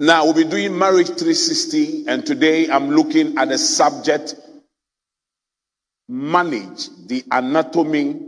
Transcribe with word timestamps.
Now, 0.00 0.24
we'll 0.24 0.34
be 0.34 0.44
doing 0.44 0.78
Marriage 0.78 1.08
360, 1.08 2.06
and 2.06 2.24
today 2.24 2.70
I'm 2.70 2.90
looking 2.90 3.36
at 3.36 3.48
the 3.48 3.58
subject 3.58 4.36
Manage 6.08 6.88
the 7.06 7.24
Anatomy 7.30 8.20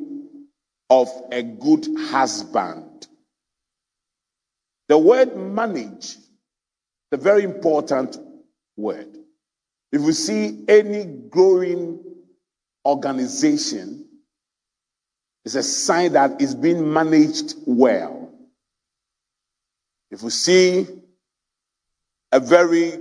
of 0.90 1.08
a 1.30 1.42
Good 1.42 1.86
Husband. 1.96 3.06
The 4.88 4.98
word 4.98 5.36
manage, 5.36 6.16
a 7.12 7.16
very 7.16 7.44
important 7.44 8.18
word. 8.76 9.16
If 9.92 10.02
you 10.02 10.12
see 10.12 10.64
any 10.68 11.04
growing 11.04 12.00
organization, 12.84 14.06
it's 15.44 15.54
a 15.54 15.62
sign 15.62 16.14
that 16.14 16.42
it's 16.42 16.54
being 16.54 16.92
managed 16.92 17.54
well. 17.64 18.32
If 20.10 20.22
you 20.24 20.30
see 20.30 20.99
a 22.32 22.40
very 22.40 22.92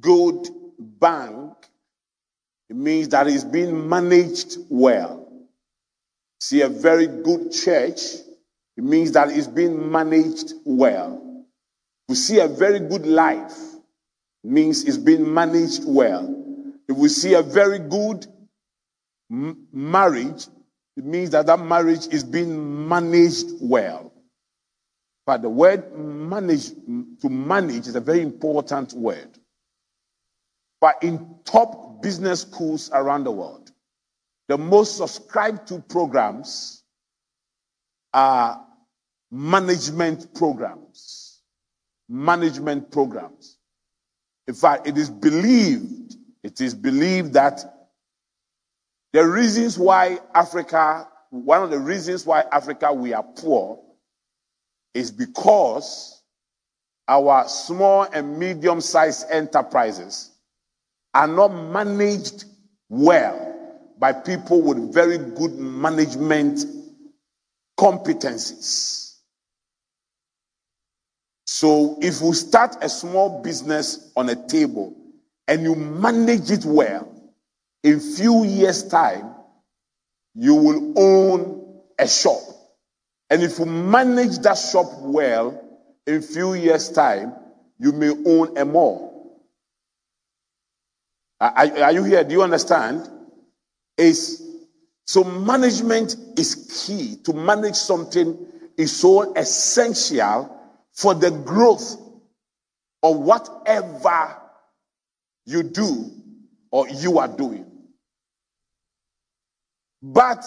good 0.00 0.48
bank, 0.78 1.54
it 2.68 2.76
means 2.76 3.08
that 3.10 3.26
it's 3.28 3.44
being 3.44 3.88
managed 3.88 4.58
well. 4.68 5.26
See 6.40 6.60
a 6.62 6.68
very 6.68 7.06
good 7.06 7.52
church, 7.52 8.00
it 8.76 8.84
means 8.84 9.12
that 9.12 9.30
it's 9.30 9.46
being 9.46 9.90
managed 9.90 10.52
well. 10.64 11.44
We 12.08 12.14
see 12.14 12.40
a 12.40 12.48
very 12.48 12.80
good 12.80 13.06
life, 13.06 13.56
means 14.44 14.84
it's 14.84 14.98
being 14.98 15.32
managed 15.32 15.82
well. 15.86 16.32
If 16.88 16.96
we 16.96 17.08
see 17.08 17.34
a 17.34 17.42
very 17.42 17.78
good 17.78 18.26
m- 19.30 19.66
marriage, 19.72 20.46
it 20.96 21.04
means 21.04 21.30
that 21.30 21.46
that 21.46 21.60
marriage 21.60 22.06
is 22.08 22.24
being 22.24 22.88
managed 22.88 23.48
well. 23.60 24.12
But 25.26 25.42
the 25.42 25.50
word 25.50 25.92
manage, 25.98 26.70
to 27.20 27.28
manage 27.28 27.88
is 27.88 27.96
a 27.96 28.00
very 28.00 28.22
important 28.22 28.92
word. 28.92 29.38
But 30.80 31.02
in 31.02 31.40
top 31.44 32.00
business 32.00 32.42
schools 32.42 32.90
around 32.92 33.24
the 33.24 33.32
world, 33.32 33.72
the 34.46 34.56
most 34.56 34.96
subscribed 34.96 35.66
to 35.68 35.80
programs 35.80 36.84
are 38.14 38.64
management 39.32 40.32
programs. 40.32 41.40
Management 42.08 42.92
programs. 42.92 43.58
In 44.46 44.54
fact, 44.54 44.86
it 44.86 44.96
is 44.96 45.10
believed, 45.10 46.14
it 46.44 46.60
is 46.60 46.72
believed 46.72 47.32
that 47.32 47.88
the 49.12 49.26
reasons 49.26 49.76
why 49.76 50.20
Africa, 50.34 51.08
one 51.30 51.64
of 51.64 51.70
the 51.70 51.80
reasons 51.80 52.24
why 52.24 52.44
Africa 52.52 52.92
we 52.92 53.12
are 53.12 53.24
poor 53.24 53.82
is 54.96 55.10
because 55.10 56.22
our 57.08 57.46
small 57.48 58.02
and 58.12 58.38
medium 58.38 58.80
sized 58.80 59.26
enterprises 59.30 60.30
are 61.14 61.28
not 61.28 61.48
managed 61.48 62.44
well 62.88 63.54
by 63.98 64.12
people 64.12 64.62
with 64.62 64.92
very 64.92 65.18
good 65.18 65.52
management 65.52 66.64
competencies. 67.78 69.18
So, 71.46 71.98
if 72.00 72.20
you 72.20 72.34
start 72.34 72.76
a 72.82 72.88
small 72.88 73.42
business 73.42 74.10
on 74.16 74.28
a 74.30 74.48
table 74.48 74.94
and 75.46 75.62
you 75.62 75.74
manage 75.74 76.50
it 76.50 76.64
well, 76.64 77.12
in 77.84 78.00
few 78.00 78.44
years' 78.44 78.82
time, 78.88 79.32
you 80.34 80.54
will 80.54 80.92
own 80.98 81.80
a 81.98 82.08
shop. 82.08 82.40
And 83.30 83.42
if 83.42 83.58
you 83.58 83.66
manage 83.66 84.38
that 84.38 84.56
shop 84.56 84.86
well, 85.00 85.62
in 86.06 86.16
a 86.16 86.22
few 86.22 86.54
years' 86.54 86.90
time, 86.90 87.34
you 87.78 87.92
may 87.92 88.10
own 88.10 88.56
a 88.56 88.64
mall. 88.64 89.42
Are, 91.40 91.52
are 91.56 91.92
you 91.92 92.04
here? 92.04 92.24
Do 92.24 92.32
you 92.32 92.42
understand? 92.42 93.10
Is 93.98 94.42
so 95.06 95.24
management 95.24 96.16
is 96.36 96.84
key. 96.86 97.16
To 97.24 97.32
manage 97.32 97.74
something 97.74 98.46
is 98.76 98.96
so 98.96 99.34
essential 99.34 100.52
for 100.92 101.14
the 101.14 101.30
growth 101.30 101.96
of 103.02 103.18
whatever 103.18 104.36
you 105.44 105.62
do 105.62 106.10
or 106.70 106.88
you 106.88 107.18
are 107.18 107.28
doing. 107.28 107.66
But 110.02 110.44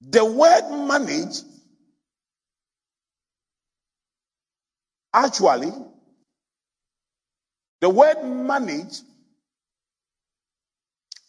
the 0.00 0.24
word 0.24 0.70
manage 0.86 1.38
actually, 5.12 5.72
the 7.80 7.88
word 7.88 8.22
manage 8.24 9.00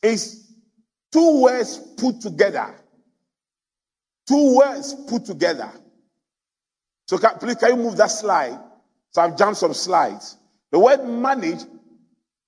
is 0.02 0.52
two 1.12 1.42
words 1.42 1.78
put 1.98 2.22
together. 2.22 2.76
Two 4.28 4.58
words 4.58 4.96
put 5.08 5.26
together. 5.26 5.72
So 7.08 7.18
can, 7.18 7.38
please, 7.40 7.56
can 7.56 7.70
you 7.70 7.84
move 7.84 7.97
that 7.97 8.12
slide? 8.12 8.59
So 9.12 9.22
I've 9.22 9.38
jumped 9.38 9.59
some 9.59 9.74
slides. 9.74 10.38
The 10.72 10.80
word 10.80 11.06
manage, 11.06 11.62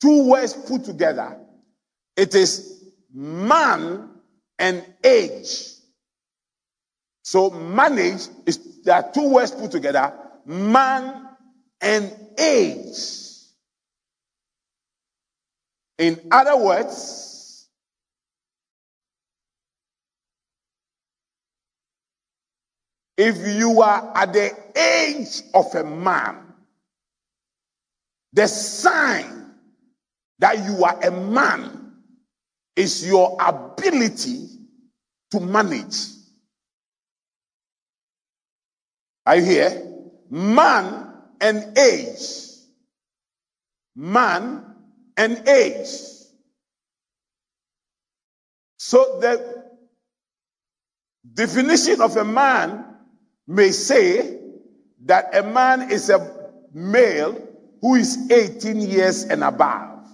two 0.01 0.29
words 0.29 0.53
put 0.53 0.83
together. 0.83 1.37
It 2.15 2.33
is 2.35 2.83
man 3.13 4.09
and 4.57 4.83
age. 5.03 5.76
So 7.27 7.49
manage 7.49 8.29
is 8.45 8.83
there 8.83 8.95
are 8.95 9.11
two 9.11 9.33
words 9.33 9.51
put 9.51 9.69
together, 9.69 10.13
man 10.45 11.27
and 11.81 12.09
age. 12.39 12.95
In 15.97 16.21
other 16.31 16.55
words, 16.55 17.67
if 23.17 23.35
you 23.59 23.81
are 23.81 24.09
at 24.15 24.31
the 24.31 24.49
age 24.77 25.41
of 25.53 25.75
a 25.75 25.83
man, 25.83 26.53
the 28.31 28.47
sign 28.47 29.51
that 30.39 30.63
you 30.63 30.81
are 30.85 30.97
a 31.03 31.11
man 31.11 31.91
is 32.77 33.05
your 33.05 33.35
ability 33.41 34.47
to 35.31 35.41
manage. 35.41 36.16
Are 39.27 39.35
you 39.35 39.43
here? 39.43 39.83
Man 40.29 41.11
and 41.41 41.77
age. 41.77 42.19
Man 43.93 44.63
and 45.17 45.45
age. 45.45 45.89
So 48.77 49.19
the 49.19 49.65
definition 51.33 51.99
of 51.99 52.15
a 52.15 52.23
man 52.23 52.85
may 53.45 53.71
say 53.71 54.39
that 55.03 55.35
a 55.35 55.43
man 55.43 55.91
is 55.91 56.09
a 56.09 56.53
male 56.73 57.37
who 57.81 57.95
is 57.95 58.31
18 58.31 58.79
years 58.79 59.25
and 59.25 59.43
above. 59.43 60.07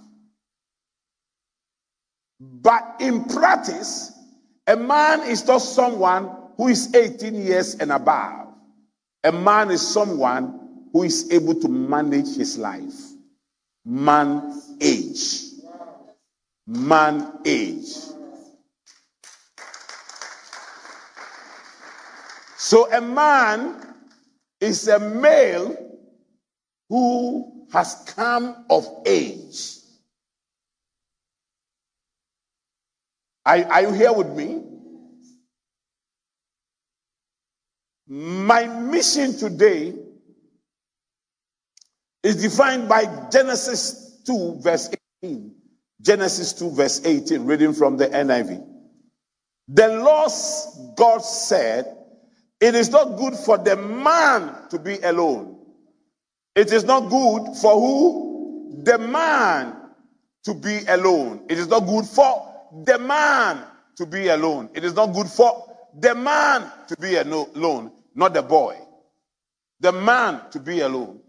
But 2.40 2.96
in 3.00 3.26
practice, 3.26 4.12
a 4.66 4.76
man 4.76 5.22
is 5.30 5.46
not 5.46 5.60
someone 5.60 6.32
who 6.58 6.70
is 6.70 6.96
18 6.96 7.36
years 7.36 7.76
and 7.76 7.92
above. 7.92 8.53
A 9.24 9.32
man 9.32 9.72
is 9.72 9.82
someone 9.86 10.88
who 10.92 11.04
is 11.04 11.32
able 11.32 11.56
to 11.56 11.68
manage 11.68 12.36
his 12.36 12.58
life. 12.58 12.94
Man 13.86 14.62
age. 14.82 15.44
Man 16.68 17.40
age. 17.46 17.96
So 22.58 22.92
a 22.92 23.02
man 23.02 23.96
is 24.60 24.88
a 24.88 25.00
male 25.00 25.78
who 26.90 27.68
has 27.72 28.04
come 28.16 28.66
of 28.70 28.88
age. 29.06 29.78
Are, 33.46 33.58
are 33.66 33.82
you 33.82 33.92
here 33.92 34.14
with 34.14 34.30
me? 34.34 34.73
My 38.14 38.68
mission 38.68 39.36
today 39.36 39.96
is 42.22 42.44
defined 42.44 42.88
by 42.88 43.06
Genesis 43.32 44.22
2, 44.28 44.60
verse 44.62 44.92
18. 45.24 45.52
Genesis 46.00 46.54
2, 46.54 46.70
verse 46.70 47.02
18, 47.04 47.44
reading 47.44 47.74
from 47.74 47.98
the 47.98 48.08
NIV. 48.10 48.64
The 49.70 49.88
Lord 49.88 50.32
God 50.96 51.24
said, 51.24 51.98
It 52.62 52.76
is 52.76 52.92
not 52.92 53.18
good 53.18 53.34
for 53.34 53.58
the 53.58 53.76
man 53.78 54.70
to 54.70 54.78
be 54.78 55.00
alone. 55.00 55.58
It 56.56 56.72
is 56.72 56.84
not 56.84 57.10
good 57.10 57.56
for 57.58 57.74
who? 57.74 58.84
The 58.84 59.00
man 59.00 59.76
to 60.44 60.54
be 60.54 60.86
alone. 60.88 61.46
It 61.50 61.58
is 61.58 61.68
not 61.68 61.88
good 61.88 62.06
for 62.06 62.54
the 62.86 63.00
man 63.00 63.64
to 63.96 64.06
be 64.06 64.28
alone. 64.28 64.70
It 64.76 64.84
is 64.84 64.94
not 64.94 65.14
good 65.14 65.28
for 65.28 65.74
the 66.00 66.16
man 66.16 66.72
to 66.88 66.96
be 66.98 67.16
alone, 67.16 67.92
not 68.16 68.34
the 68.34 68.42
boy. 68.42 68.78
The 69.80 69.92
man 69.92 70.42
to 70.52 70.60
be 70.60 70.82
alone. 70.82 71.20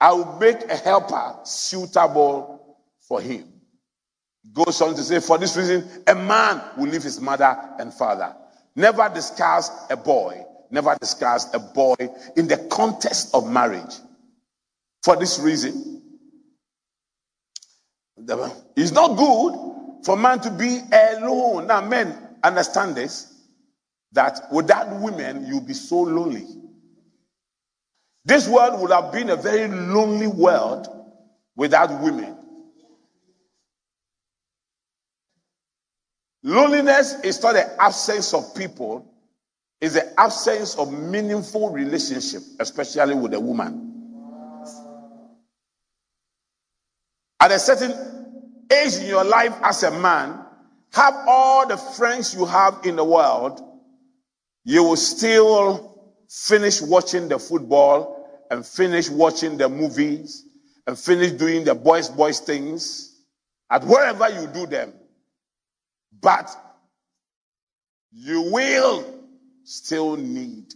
I 0.00 0.12
will 0.12 0.38
make 0.38 0.70
a 0.70 0.76
helper 0.76 1.36
suitable 1.44 2.78
for 3.00 3.20
him. 3.20 3.50
Goes 4.52 4.80
on 4.82 4.94
to 4.94 5.02
say, 5.02 5.20
for 5.20 5.38
this 5.38 5.56
reason, 5.56 5.88
a 6.06 6.14
man 6.14 6.60
will 6.76 6.88
leave 6.88 7.02
his 7.02 7.20
mother 7.20 7.56
and 7.78 7.92
father. 7.94 8.34
Never 8.76 9.08
discuss 9.08 9.70
a 9.88 9.96
boy, 9.96 10.44
never 10.70 10.96
discuss 11.00 11.52
a 11.54 11.58
boy 11.58 11.94
in 12.36 12.46
the 12.48 12.58
context 12.70 13.34
of 13.34 13.50
marriage. 13.50 13.94
For 15.02 15.16
this 15.16 15.38
reason, 15.38 16.02
it's 18.76 18.92
not 18.92 19.16
good 19.16 20.04
for 20.04 20.16
man 20.16 20.40
to 20.40 20.50
be 20.50 20.80
alone. 20.92 21.66
Now, 21.66 21.80
men 21.86 22.16
understand 22.42 22.94
this 22.96 23.33
that 24.14 24.50
without 24.50 25.00
women, 25.00 25.46
you'll 25.46 25.60
be 25.60 25.74
so 25.74 26.00
lonely. 26.02 26.46
This 28.24 28.48
world 28.48 28.80
would 28.80 28.90
have 28.90 29.12
been 29.12 29.30
a 29.30 29.36
very 29.36 29.68
lonely 29.68 30.26
world 30.26 30.86
without 31.56 32.00
women. 32.02 32.36
Loneliness 36.42 37.20
is 37.22 37.42
not 37.42 37.54
the 37.54 37.82
absence 37.82 38.34
of 38.34 38.54
people, 38.54 39.10
it's 39.80 39.94
the 39.94 40.20
absence 40.20 40.76
of 40.76 40.92
meaningful 40.92 41.70
relationship, 41.70 42.42
especially 42.60 43.14
with 43.14 43.34
a 43.34 43.40
woman. 43.40 43.90
At 47.40 47.50
a 47.50 47.58
certain 47.58 47.92
age 48.70 48.96
in 48.96 49.06
your 49.06 49.24
life 49.24 49.54
as 49.62 49.82
a 49.82 49.90
man, 49.90 50.38
have 50.92 51.14
all 51.26 51.66
the 51.66 51.76
friends 51.76 52.34
you 52.34 52.46
have 52.46 52.80
in 52.84 52.96
the 52.96 53.04
world, 53.04 53.73
you 54.64 54.82
will 54.82 54.96
still 54.96 56.02
finish 56.28 56.80
watching 56.80 57.28
the 57.28 57.38
football 57.38 58.44
and 58.50 58.64
finish 58.64 59.08
watching 59.08 59.56
the 59.56 59.68
movies 59.68 60.44
and 60.86 60.98
finish 60.98 61.32
doing 61.32 61.64
the 61.64 61.74
boys 61.74 62.08
boys 62.08 62.40
things 62.40 63.22
at 63.70 63.84
wherever 63.84 64.28
you 64.28 64.46
do 64.48 64.66
them 64.66 64.92
but 66.20 66.50
you 68.12 68.42
will 68.52 69.04
still 69.64 70.16
need 70.16 70.72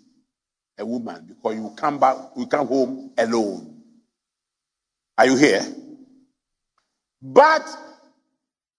a 0.79 0.85
woman 0.85 1.25
because 1.29 1.55
you 1.57 1.73
come 1.77 1.99
back, 1.99 2.17
you 2.37 2.47
come 2.47 2.67
home 2.67 3.13
alone. 3.19 3.83
Are 5.17 5.27
you 5.27 5.37
here? 5.37 5.67
But 7.21 7.67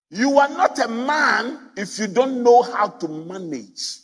you 0.09 0.39
are 0.39 0.49
not 0.49 0.79
a 0.79 0.87
man 0.87 1.71
if 1.75 1.99
you 1.99 2.07
don't 2.07 2.41
know 2.43 2.61
how 2.63 2.87
to 2.87 3.07
manage. 3.07 3.97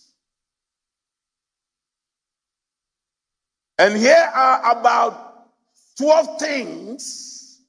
And 3.77 3.97
here 3.97 4.31
are 4.33 4.79
about 4.79 5.49
12 5.97 6.39
things 6.39 7.61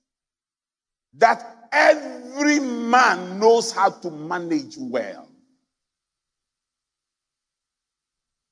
that 1.14 1.68
every 1.72 2.60
man 2.60 3.40
knows 3.40 3.72
how 3.72 3.90
to 3.90 4.10
manage 4.10 4.76
well. 4.78 5.28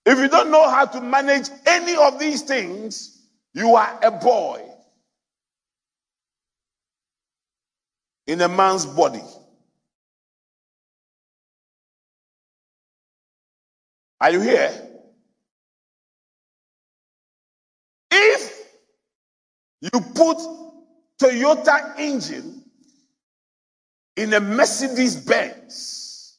If 0.06 0.18
you 0.18 0.28
don't 0.28 0.50
know 0.50 0.68
how 0.68 0.84
to 0.84 1.00
manage 1.00 1.48
any 1.66 1.96
of 1.96 2.18
these 2.18 2.42
things, 2.42 3.22
you 3.54 3.76
are 3.76 3.98
a 4.02 4.10
boy 4.10 4.62
in 8.26 8.40
a 8.40 8.48
man's 8.48 8.84
body. 8.84 9.22
Are 14.20 14.30
you 14.30 14.40
here? 14.40 14.72
If 18.10 18.66
you 19.92 20.00
put 20.00 20.38
Toyota 21.20 21.98
engine 21.98 22.62
in 24.16 24.32
a 24.32 24.40
Mercedes 24.40 25.16
Benz, 25.16 26.38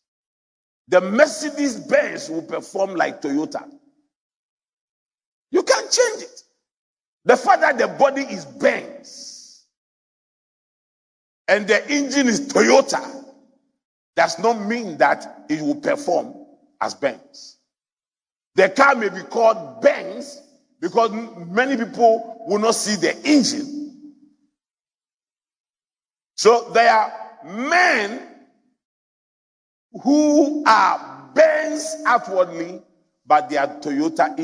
the 0.87 1.01
Mercedes 1.01 1.75
Benz 1.75 2.29
will 2.29 2.41
perform 2.41 2.95
like 2.95 3.21
Toyota. 3.21 3.69
You 5.51 5.61
can't 5.63 5.91
change 5.91 6.23
it. 6.23 6.43
The 7.25 7.37
fact 7.37 7.61
that 7.61 7.77
the 7.77 7.87
body 7.87 8.21
is 8.21 8.45
Benz 8.45 9.65
and 11.47 11.67
the 11.67 11.87
engine 11.89 12.27
is 12.27 12.47
Toyota 12.47 13.23
does 14.15 14.39
not 14.39 14.65
mean 14.65 14.97
that 14.97 15.45
it 15.49 15.61
will 15.61 15.75
perform 15.75 16.33
as 16.81 16.95
Benz. 16.95 17.57
The 18.55 18.69
car 18.69 18.95
may 18.95 19.09
be 19.09 19.21
called 19.21 19.81
Benz 19.81 20.04
because 20.85 21.09
many 21.47 21.75
people 21.75 22.43
will 22.45 22.59
not 22.59 22.75
see 22.75 22.95
the 22.95 23.17
engine. 23.27 24.13
So 26.35 26.69
there 26.75 26.93
are 26.93 27.11
men 27.43 28.21
who 30.03 30.63
are 30.67 31.31
Benz 31.33 32.03
outwardly, 32.05 32.83
but 33.25 33.49
they 33.49 33.57
are 33.57 33.79
Toyota 33.79 34.37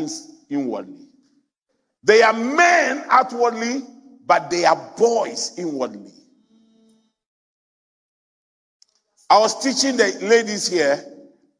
inwardly. 0.50 1.10
They 2.02 2.24
are 2.24 2.34
men 2.34 3.06
outwardly, 3.12 3.84
but 4.26 4.50
they 4.50 4.66
are 4.66 4.94
boys 4.98 5.54
inwardly. 5.60 6.12
I 9.30 9.38
was 9.38 9.62
teaching 9.62 9.96
the 9.96 10.18
ladies 10.24 10.68
here 10.68 11.06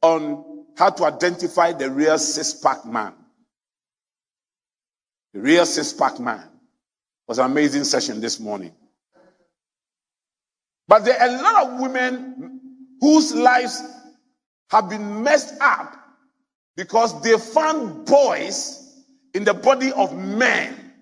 on 0.01 0.66
how 0.75 0.89
to 0.89 1.06
identify 1.06 1.72
the 1.72 1.92
real 1.92 2.18
six 2.18 2.56
pack 2.56 2.83
man. 2.83 3.13
The 5.33 5.39
real 5.39 5.66
six 5.66 5.94
pack 5.94 6.19
man 6.19 6.44
was 7.28 7.39
an 7.39 7.45
amazing 7.45 7.86
session 7.86 8.19
this 8.19 8.39
morning. 8.39 8.74
But 10.88 11.06
there 11.06 11.19
are 11.19 11.28
a 11.30 11.42
lot 11.42 11.68
of 11.68 11.80
women 11.80 12.60
whose 13.00 13.33
lives 13.33 13.81
have 14.69 14.89
been 14.89 15.24
messed 15.24 15.54
up 15.62 15.95
because 16.75 17.22
they 17.22 17.38
found 17.38 18.06
boys 18.06 19.04
in 19.33 19.44
the 19.45 19.54
body 19.54 19.92
of 19.94 20.16
men 20.16 20.94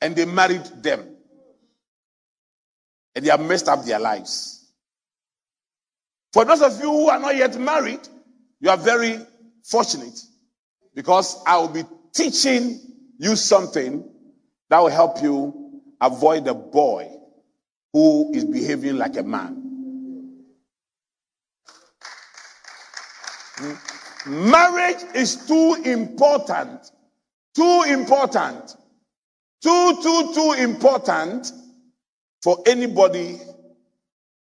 and 0.00 0.14
they 0.14 0.24
married 0.24 0.64
them. 0.82 1.16
And 3.14 3.24
they 3.24 3.30
have 3.30 3.40
messed 3.40 3.68
up 3.68 3.84
their 3.84 3.98
lives. 3.98 4.70
For 6.32 6.44
those 6.44 6.62
of 6.62 6.78
you 6.78 6.90
who 6.90 7.08
are 7.08 7.18
not 7.18 7.34
yet 7.34 7.58
married, 7.58 8.06
you 8.60 8.70
are 8.70 8.76
very 8.76 9.18
fortunate 9.64 10.20
because 10.94 11.42
I 11.46 11.56
will 11.56 11.68
be 11.68 11.84
teaching 12.14 12.80
you 13.18 13.36
something 13.36 14.08
that 14.70 14.78
will 14.78 14.88
help 14.88 15.22
you 15.22 15.82
avoid 16.00 16.44
the 16.44 16.54
boy 16.54 17.10
who 17.92 18.32
is 18.34 18.44
behaving 18.44 18.96
like 18.96 19.16
a 19.16 19.22
man. 19.22 19.64
Marriage 24.26 25.02
is 25.14 25.46
too 25.46 25.76
important, 25.84 26.90
too 27.54 27.84
important, 27.88 28.76
too, 29.62 29.98
too, 30.02 30.32
too 30.34 30.52
important 30.58 31.50
for 32.42 32.58
anybody 32.66 33.38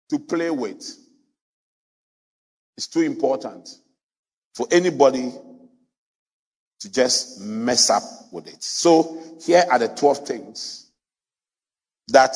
to 0.09 0.19
play 0.19 0.49
with. 0.51 0.97
It's 2.77 2.87
too 2.87 3.01
important 3.01 3.69
for 4.55 4.67
anybody 4.71 5.33
to 6.83 6.91
just 6.91 7.41
mess 7.41 7.89
up 7.89 8.03
with 8.31 8.47
it. 8.47 8.61
So, 8.61 9.21
here 9.43 9.65
are 9.69 9.79
the 9.79 9.87
12 9.89 10.27
things 10.27 10.91
that 12.09 12.35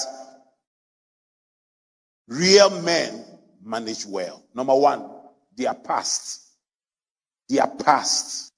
Real 2.27 2.81
men 2.81 3.23
manage 3.63 4.05
well. 4.05 4.43
Number 4.53 4.75
one, 4.75 5.09
their 5.55 5.73
past. 5.73 6.41
Their 7.47 7.67
past. 7.67 8.51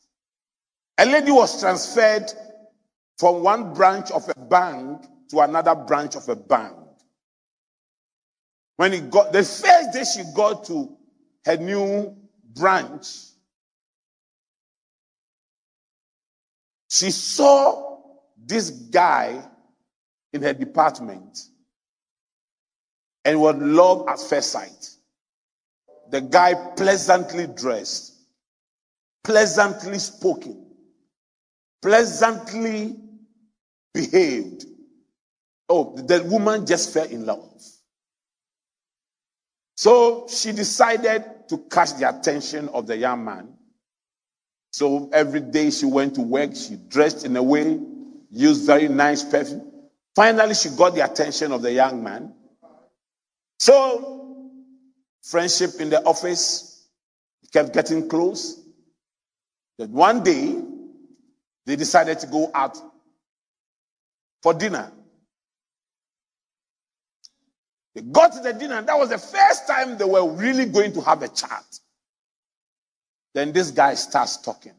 A 0.98 1.06
lady 1.06 1.32
was 1.32 1.60
transferred 1.60 2.32
from 3.18 3.44
one 3.44 3.74
branch 3.74 4.12
of 4.12 4.28
a 4.28 4.40
bank 4.40 5.06
to 5.30 5.40
another 5.42 5.76
branch 5.76 6.16
of 6.16 6.28
a 6.30 6.36
bank. 6.36 6.76
When 8.78 8.94
he 8.94 9.02
got 9.02 9.32
the 9.32 9.44
first 9.44 9.94
day 9.94 10.04
she 10.04 10.24
got 10.36 10.66
to 10.66 10.98
her 11.46 11.58
new 11.58 12.16
branch, 12.56 13.06
she 16.90 17.12
saw 17.12 18.00
this 18.38 18.72
guy 18.72 19.42
in 20.34 20.42
her 20.42 20.54
department 20.54 21.46
and 23.24 23.40
was 23.40 23.56
love 23.56 24.08
at 24.10 24.20
first 24.20 24.52
sight. 24.52 24.90
The 26.10 26.22
guy 26.22 26.56
pleasantly 26.76 27.46
dressed, 27.48 28.16
pleasantly 29.24 30.00
spoken, 30.00 30.66
pleasantly 31.82 32.96
behaved. 33.94 34.66
Oh, 35.70 35.96
the 35.96 36.24
woman 36.24 36.66
just 36.66 36.92
fell 36.92 37.06
in 37.06 37.28
love. 37.28 37.62
So 39.78 40.28
she 40.28 40.52
decided 40.52 41.24
to 41.50 41.58
catch 41.70 41.94
the 41.98 42.10
attention 42.10 42.68
of 42.70 42.88
the 42.88 42.98
young 42.98 43.24
man. 43.24 43.59
So 44.72 45.10
every 45.12 45.42
day 45.42 45.72
she 45.72 45.86
went 45.86 46.16
to 46.16 46.22
work, 46.22 46.56
she 46.56 46.76
dressed 46.90 47.26
in 47.26 47.36
a 47.36 47.44
way 47.44 47.80
used 48.32 48.66
very 48.66 48.88
nice 48.88 49.24
perfume. 49.24 49.72
Finally, 50.16 50.56
she 50.56 50.70
got 50.70 50.96
the 50.96 51.04
attention 51.04 51.52
of 51.52 51.62
the 51.62 51.72
young 51.72 52.04
man. 52.04 52.34
So, 53.60 54.52
friendship 55.24 55.72
in 55.80 55.90
the 55.90 56.04
office 56.04 56.88
kept 57.52 57.74
getting 57.74 58.08
close. 58.08 58.62
Then 59.78 59.92
one 59.92 60.24
day, 60.24 60.62
they 61.66 61.76
decided 61.76 62.20
to 62.20 62.28
go 62.28 62.52
out 62.54 62.78
for 64.42 64.54
dinner. 64.54 64.92
They 67.96 68.02
got 68.02 68.34
to 68.34 68.40
the 68.42 68.54
dinner. 68.54 68.82
That 68.82 68.98
was 68.98 69.10
the 69.10 69.18
first 69.18 69.68
time 69.68 69.98
they 69.98 70.06
were 70.06 70.30
really 70.32 70.66
going 70.66 70.94
to 70.94 71.02
have 71.02 71.22
a 71.24 71.28
chat. 71.28 71.64
Then 73.34 73.52
this 73.54 73.72
guy 73.72 73.94
starts 73.96 74.38
talking. 74.38 74.74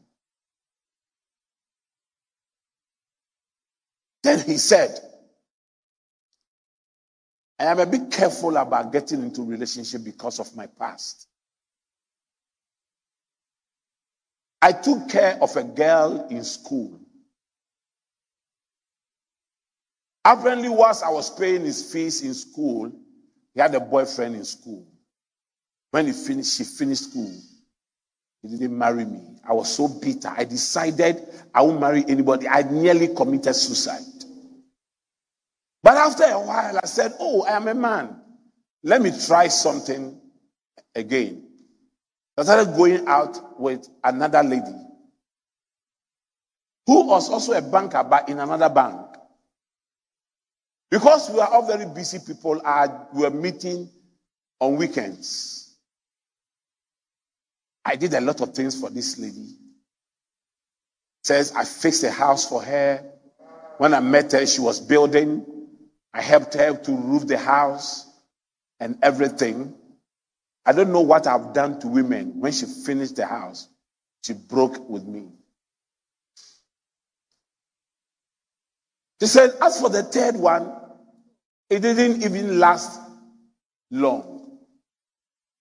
Then 4.23 4.39
he 4.39 4.57
said, 4.57 4.99
I 7.59 7.65
am 7.65 7.79
a 7.79 7.85
bit 7.85 8.11
careful 8.11 8.57
about 8.57 8.91
getting 8.91 9.21
into 9.21 9.43
relationship 9.43 10.03
because 10.03 10.39
of 10.39 10.55
my 10.55 10.67
past. 10.67 11.27
I 14.61 14.73
took 14.73 15.09
care 15.09 15.37
of 15.41 15.55
a 15.55 15.63
girl 15.63 16.27
in 16.29 16.43
school. 16.43 16.99
Apparently, 20.23 20.69
whilst 20.69 21.03
I 21.03 21.09
was 21.09 21.29
paying 21.31 21.61
his 21.65 21.91
fees 21.91 22.21
in 22.23 22.33
school, 22.33 22.91
he 23.53 23.59
had 23.59 23.73
a 23.73 23.79
boyfriend 23.79 24.35
in 24.35 24.45
school. 24.45 24.85
When 25.91 26.05
he 26.07 26.13
finished, 26.13 26.57
she 26.57 26.63
finished 26.63 27.11
school. 27.11 27.33
He 28.43 28.49
didn't 28.49 28.77
marry 28.77 29.05
me. 29.05 29.21
I 29.47 29.53
was 29.53 29.73
so 29.73 29.87
bitter. 29.87 30.29
I 30.35 30.43
decided 30.45 31.21
I 31.53 31.61
won't 31.61 31.79
marry 31.79 32.03
anybody. 32.07 32.47
I 32.47 32.63
nearly 32.63 33.09
committed 33.09 33.55
suicide. 33.55 34.01
But 35.83 35.97
after 35.97 36.23
a 36.23 36.39
while, 36.39 36.77
I 36.81 36.85
said, 36.85 37.13
Oh, 37.19 37.43
I 37.43 37.51
am 37.51 37.67
a 37.67 37.73
man. 37.73 38.15
Let 38.83 39.01
me 39.01 39.11
try 39.25 39.47
something 39.47 40.19
again. 40.95 41.43
I 42.37 42.43
started 42.43 42.75
going 42.75 43.07
out 43.07 43.59
with 43.59 43.87
another 44.03 44.41
lady 44.43 44.73
who 46.87 47.07
was 47.07 47.29
also 47.29 47.53
a 47.53 47.61
banker, 47.61 48.03
but 48.03 48.27
in 48.29 48.39
another 48.39 48.69
bank. 48.69 48.99
Because 50.89 51.29
we 51.29 51.39
are 51.39 51.47
all 51.47 51.65
very 51.65 51.85
busy 51.85 52.19
people, 52.19 52.61
we 53.13 53.21
were 53.21 53.29
meeting 53.29 53.89
on 54.59 54.75
weekends. 54.75 55.70
I 57.85 57.95
did 57.95 58.13
a 58.13 58.21
lot 58.21 58.41
of 58.41 58.53
things 58.53 58.79
for 58.79 58.89
this 58.89 59.17
lady. 59.19 59.55
Says 61.23 61.53
I 61.55 61.65
fixed 61.65 62.03
a 62.03 62.11
house 62.11 62.47
for 62.47 62.61
her. 62.63 63.03
When 63.77 63.93
I 63.93 63.99
met 63.99 64.31
her, 64.33 64.45
she 64.45 64.61
was 64.61 64.79
building. 64.79 65.45
I 66.13 66.21
helped 66.21 66.53
her 66.55 66.75
to 66.75 66.91
roof 66.91 67.27
the 67.27 67.37
house 67.37 68.05
and 68.79 68.97
everything. 69.01 69.75
I 70.65 70.73
don't 70.73 70.91
know 70.91 71.01
what 71.01 71.27
I've 71.27 71.53
done 71.53 71.79
to 71.81 71.87
women. 71.87 72.39
When 72.39 72.51
she 72.51 72.65
finished 72.65 73.15
the 73.15 73.25
house, 73.25 73.67
she 74.23 74.33
broke 74.33 74.89
with 74.89 75.05
me. 75.05 75.29
She 79.21 79.27
said, 79.27 79.51
as 79.61 79.79
for 79.79 79.89
the 79.89 80.03
third 80.03 80.35
one, 80.35 80.71
it 81.69 81.79
didn't 81.81 82.23
even 82.23 82.59
last 82.59 82.99
long. 83.91 84.40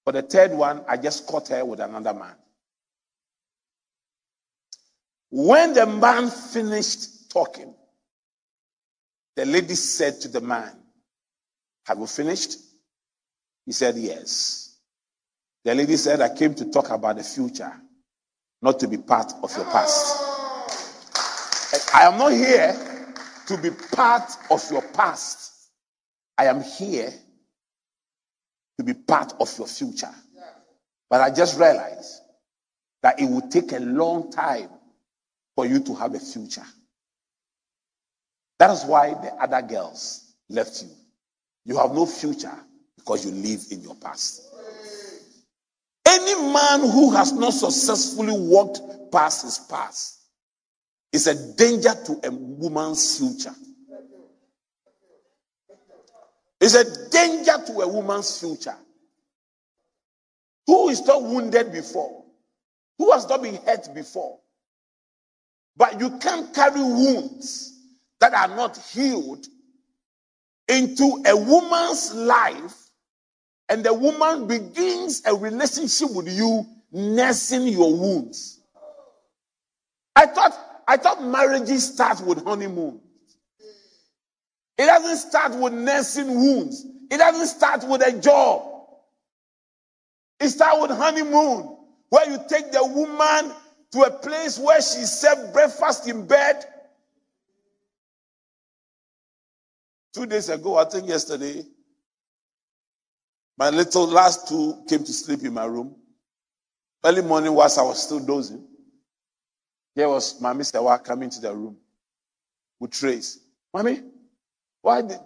For 0.05 0.13
the 0.13 0.23
third 0.23 0.53
one, 0.53 0.85
I 0.89 0.97
just 0.97 1.27
caught 1.27 1.49
her 1.49 1.65
with 1.65 1.81
another 1.81 2.15
man. 2.15 2.35
When 5.31 5.75
the 5.75 5.87
man 5.87 6.29
finished 6.31 7.31
talking, 7.31 7.75
the 9.37 9.45
lady 9.47 9.75
said 9.75 10.21
to 10.23 10.29
the 10.29 10.41
man, 10.41 10.73
Have 11.87 11.99
you 11.99 12.07
finished? 12.07 12.59
He 13.67 13.73
said, 13.73 13.97
Yes. 13.97 14.79
The 15.65 15.75
lady 15.75 15.97
said, 15.97 16.21
I 16.21 16.35
came 16.35 16.55
to 16.55 16.71
talk 16.71 16.91
about 16.91 17.17
the 17.19 17.23
future, 17.23 17.73
not 18.63 18.81
to 18.81 18.89
be 18.89 18.97
part 18.99 19.33
of 19.43 19.55
your 19.57 19.67
past. 19.67 20.17
I 21.95 22.05
am 22.05 22.19
not 22.19 22.33
here 22.33 22.75
to 23.47 23.59
be 23.59 23.71
part 23.71 24.31
of 24.51 24.63
your 24.71 24.83
past. 24.83 25.53
I 26.39 26.47
am 26.47 26.63
here 26.63 27.13
to 28.81 28.85
be 28.85 28.95
part 28.95 29.35
of 29.39 29.59
your 29.59 29.67
future. 29.67 30.09
But 31.11 31.21
I 31.21 31.31
just 31.31 31.61
realized 31.61 32.23
that 33.03 33.21
it 33.21 33.27
would 33.27 33.51
take 33.51 33.73
a 33.73 33.79
long 33.79 34.33
time 34.33 34.71
for 35.55 35.67
you 35.67 35.81
to 35.81 35.95
have 35.97 36.15
a 36.15 36.19
future. 36.19 36.65
That 38.59 38.71
is 38.71 38.85
why 38.85 39.11
the 39.11 39.35
other 39.35 39.61
girls 39.61 40.33
left 40.49 40.83
you. 40.83 40.89
You 41.67 41.77
have 41.77 41.93
no 41.93 42.07
future 42.07 42.57
because 42.97 43.27
you 43.27 43.33
live 43.33 43.67
in 43.71 43.83
your 43.83 43.97
past. 43.97 44.49
Any 46.07 46.35
man 46.51 46.81
who 46.81 47.13
has 47.13 47.33
not 47.33 47.53
successfully 47.53 48.33
walked 48.33 48.81
past 49.13 49.43
his 49.43 49.59
past 49.59 50.21
is 51.13 51.27
a 51.27 51.55
danger 51.57 51.93
to 52.07 52.19
a 52.25 52.31
woman's 52.31 53.19
future. 53.19 53.55
It's 56.61 56.75
a 56.75 57.09
danger 57.11 57.57
to 57.67 57.81
a 57.81 57.89
woman's 57.89 58.39
future. 58.39 58.77
Who 60.67 60.91
is 60.91 61.05
not 61.07 61.23
wounded 61.23 61.73
before? 61.73 62.25
Who 62.99 63.13
has 63.13 63.27
not 63.29 63.43
been 63.43 63.57
hurt 63.65 63.95
before? 63.95 64.39
But 65.77 65.99
you 65.99 66.19
can't 66.19 66.55
carry 66.55 66.83
wounds 66.83 67.73
that 68.21 68.35
are 68.35 68.55
not 68.55 68.77
healed 68.77 69.47
into 70.69 71.23
a 71.27 71.35
woman's 71.37 72.15
life, 72.15 72.77
and 73.69 73.83
the 73.83 73.95
woman 73.95 74.47
begins 74.47 75.23
a 75.25 75.35
relationship 75.35 76.15
with 76.15 76.29
you, 76.29 76.67
nursing 76.93 77.67
your 77.69 77.97
wounds. 77.97 78.61
I 80.15 80.27
thought 80.27 80.57
I 80.87 80.97
thought 80.97 81.25
marriages 81.25 81.95
start 81.95 82.21
with 82.21 82.45
honeymoon. 82.45 83.01
It 84.81 84.87
doesn't 84.87 85.29
start 85.29 85.55
with 85.55 85.75
nursing 85.75 86.29
wounds. 86.35 86.87
It 87.11 87.19
doesn't 87.19 87.49
start 87.49 87.87
with 87.87 88.01
a 88.01 88.19
job. 88.19 88.63
It 90.41 90.49
starts 90.49 90.81
with 90.81 90.97
honeymoon, 90.97 91.77
where 92.09 92.31
you 92.31 92.39
take 92.49 92.73
the 92.73 92.83
woman 92.87 93.53
to 93.93 94.01
a 94.01 94.11
place 94.11 94.59
where 94.59 94.81
she 94.81 95.05
served 95.05 95.53
breakfast 95.53 96.09
in 96.09 96.27
bed 96.27 96.65
Two 100.13 100.27
days 100.27 100.49
ago, 100.49 100.77
I 100.77 100.85
think 100.87 101.09
yesterday, 101.09 101.65
my 103.57 103.71
little 103.71 104.07
last 104.09 104.49
two 104.49 104.83
came 104.89 105.05
to 105.05 105.13
sleep 105.13 105.45
in 105.45 105.55
my 105.55 105.67
room. 105.67 105.95
Early 107.05 107.23
morning, 107.23 107.53
whilst 107.53 107.79
I 107.79 107.83
was 107.83 108.03
still 108.03 108.19
dozing, 108.19 108.67
there 109.95 110.09
was 110.09 110.41
my 110.41 110.53
Mr. 110.53 110.73
Sewa 110.73 110.99
coming 110.99 111.31
to 111.31 111.41
the 111.41 111.55
room 111.55 111.77
with 112.81 112.91
trays. 112.91 113.39
Mommy, 113.73 114.03
why 114.83 115.03
did, 115.03 115.19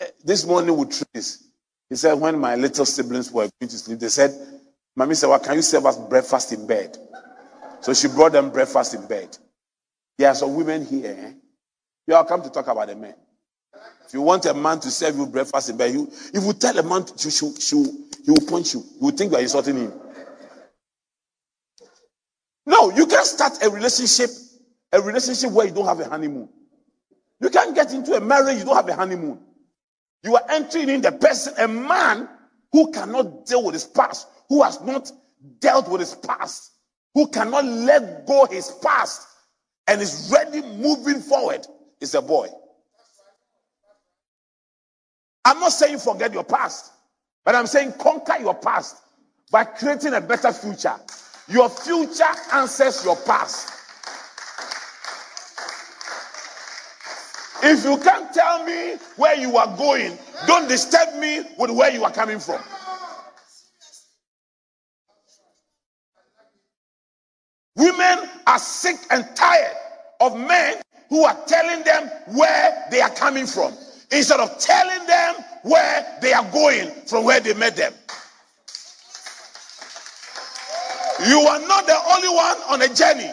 uh, 0.00 0.04
this 0.24 0.46
morning 0.46 0.76
with 0.76 0.90
trays? 0.90 1.48
He 1.88 1.96
said, 1.96 2.14
when 2.14 2.38
my 2.38 2.54
little 2.54 2.86
siblings 2.86 3.30
were 3.32 3.48
going 3.60 3.68
to 3.68 3.78
sleep, 3.78 3.98
they 3.98 4.08
said, 4.08 4.30
Mommy 4.96 5.14
Sewa, 5.14 5.40
can 5.40 5.56
you 5.56 5.62
serve 5.62 5.86
us 5.86 5.96
breakfast 5.96 6.52
in 6.52 6.66
bed? 6.66 6.96
So 7.80 7.94
she 7.94 8.08
brought 8.08 8.32
them 8.32 8.50
breakfast 8.50 8.94
in 8.94 9.06
bed. 9.06 9.36
There 10.18 10.28
are 10.28 10.34
some 10.34 10.54
women 10.54 10.84
here. 10.84 11.16
Eh? 11.18 11.32
You 12.06 12.14
all 12.14 12.24
come 12.24 12.42
to 12.42 12.50
talk 12.50 12.66
about 12.68 12.88
the 12.88 12.96
men. 12.96 13.14
If 14.06 14.14
you 14.14 14.22
want 14.22 14.44
a 14.46 14.54
man 14.54 14.80
to 14.80 14.90
serve 14.90 15.16
you 15.16 15.26
breakfast 15.26 15.70
in 15.70 15.76
bed, 15.76 15.92
you, 15.94 16.08
if 16.34 16.44
you 16.44 16.52
tell 16.52 16.78
a 16.78 16.82
man 16.82 17.04
to, 17.04 17.30
she, 17.30 17.52
she, 17.58 17.76
he 17.76 18.30
will 18.30 18.46
punch 18.48 18.74
you. 18.74 18.80
You 18.80 19.06
will 19.06 19.10
think 19.12 19.32
you 19.32 19.38
are 19.38 19.42
insulting 19.42 19.76
him. 19.76 19.92
No, 22.66 22.90
you 22.90 23.06
can't 23.06 23.26
start 23.26 23.64
a 23.64 23.70
relationship, 23.70 24.30
a 24.92 25.00
relationship 25.00 25.50
where 25.50 25.66
you 25.66 25.72
don't 25.72 25.86
have 25.86 26.00
a 26.00 26.08
honeymoon. 26.08 26.48
You 27.40 27.50
can't 27.50 27.74
get 27.74 27.92
into 27.92 28.14
a 28.14 28.20
marriage 28.20 28.58
you 28.58 28.64
don't 28.64 28.76
have 28.76 28.88
a 28.88 28.94
honeymoon. 28.94 29.40
You 30.22 30.36
are 30.36 30.44
entering 30.50 30.90
in 30.90 31.00
the 31.00 31.12
person, 31.12 31.54
a 31.58 31.66
man 31.66 32.28
who 32.72 32.92
cannot 32.92 33.46
deal 33.46 33.64
with 33.64 33.74
his 33.74 33.84
past, 33.84 34.28
who 34.48 34.62
has 34.62 34.80
not 34.82 35.10
dealt 35.60 35.88
with 35.88 36.00
his 36.00 36.14
past, 36.14 36.72
who 37.14 37.26
cannot 37.28 37.64
let 37.64 38.26
go 38.26 38.46
his 38.46 38.70
past 38.82 39.26
and 39.88 40.00
is 40.00 40.30
ready 40.32 40.60
moving 40.60 41.20
forward 41.20 41.66
is 42.00 42.14
a 42.14 42.22
boy. 42.22 42.48
I'm 45.44 45.58
not 45.58 45.72
saying 45.72 45.98
forget 45.98 46.32
your 46.32 46.44
past, 46.44 46.92
but 47.44 47.54
I'm 47.54 47.66
saying 47.66 47.94
conquer 47.98 48.38
your 48.38 48.54
past 48.54 48.96
by 49.50 49.64
creating 49.64 50.14
a 50.14 50.20
better 50.20 50.52
future. 50.52 50.94
Your 51.48 51.68
future 51.68 52.24
answers 52.52 53.04
your 53.04 53.16
past. 53.16 53.79
If 57.62 57.84
you 57.84 57.98
can't 57.98 58.32
tell 58.34 58.64
me 58.64 58.96
where 59.16 59.36
you 59.36 59.56
are 59.58 59.76
going, 59.76 60.18
don't 60.46 60.68
disturb 60.68 61.14
me 61.20 61.42
with 61.58 61.70
where 61.70 61.92
you 61.92 62.04
are 62.04 62.12
coming 62.12 62.40
from. 62.40 62.62
Women 67.76 68.28
are 68.46 68.58
sick 68.58 68.96
and 69.10 69.26
tired 69.34 69.76
of 70.20 70.38
men 70.38 70.76
who 71.10 71.24
are 71.24 71.38
telling 71.46 71.84
them 71.84 72.08
where 72.36 72.86
they 72.90 73.00
are 73.00 73.10
coming 73.10 73.46
from 73.46 73.74
instead 74.12 74.40
of 74.40 74.58
telling 74.58 75.06
them 75.06 75.34
where 75.64 76.18
they 76.22 76.32
are 76.32 76.50
going 76.52 76.90
from 77.06 77.24
where 77.24 77.40
they 77.40 77.54
met 77.54 77.76
them. 77.76 77.92
You 81.28 81.40
are 81.40 81.60
not 81.68 81.86
the 81.86 81.98
only 82.12 82.28
one 82.28 82.56
on 82.70 82.82
a 82.82 82.94
journey 82.94 83.30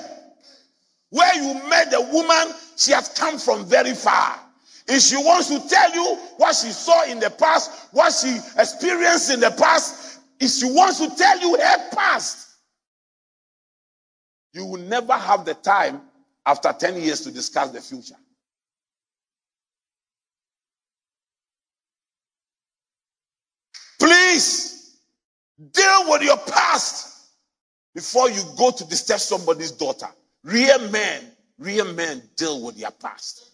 where 1.11 1.35
you 1.35 1.53
met 1.69 1.91
the 1.91 2.01
woman, 2.01 2.55
she 2.77 2.91
has 2.91 3.09
come 3.09 3.37
from 3.37 3.65
very 3.65 3.93
far. 3.93 4.39
If 4.87 5.01
she 5.01 5.17
wants 5.17 5.49
to 5.49 5.67
tell 5.67 5.93
you 5.93 6.15
what 6.37 6.55
she 6.55 6.69
saw 6.69 7.03
in 7.05 7.19
the 7.19 7.29
past, 7.29 7.89
what 7.91 8.13
she 8.13 8.37
experienced 8.57 9.33
in 9.33 9.41
the 9.41 9.51
past, 9.51 10.19
if 10.39 10.51
she 10.51 10.65
wants 10.65 10.99
to 10.99 11.13
tell 11.15 11.39
you 11.39 11.57
her 11.57 11.89
past, 11.89 12.47
you 14.53 14.65
will 14.65 14.79
never 14.81 15.13
have 15.13 15.43
the 15.43 15.55
time 15.55 16.01
after 16.45 16.71
10 16.71 17.01
years 17.01 17.21
to 17.21 17.31
discuss 17.31 17.71
the 17.71 17.81
future. 17.81 18.15
Please 23.99 24.99
deal 25.71 26.03
with 26.09 26.21
your 26.21 26.37
past 26.37 27.31
before 27.95 28.29
you 28.29 28.41
go 28.57 28.71
to 28.71 28.85
disturb 28.85 29.19
somebody's 29.19 29.71
daughter. 29.71 30.07
Real 30.43 30.89
men, 30.91 31.31
real 31.59 31.93
men 31.93 32.21
deal 32.35 32.63
with 32.63 32.77
their 32.77 32.91
past. 32.91 33.49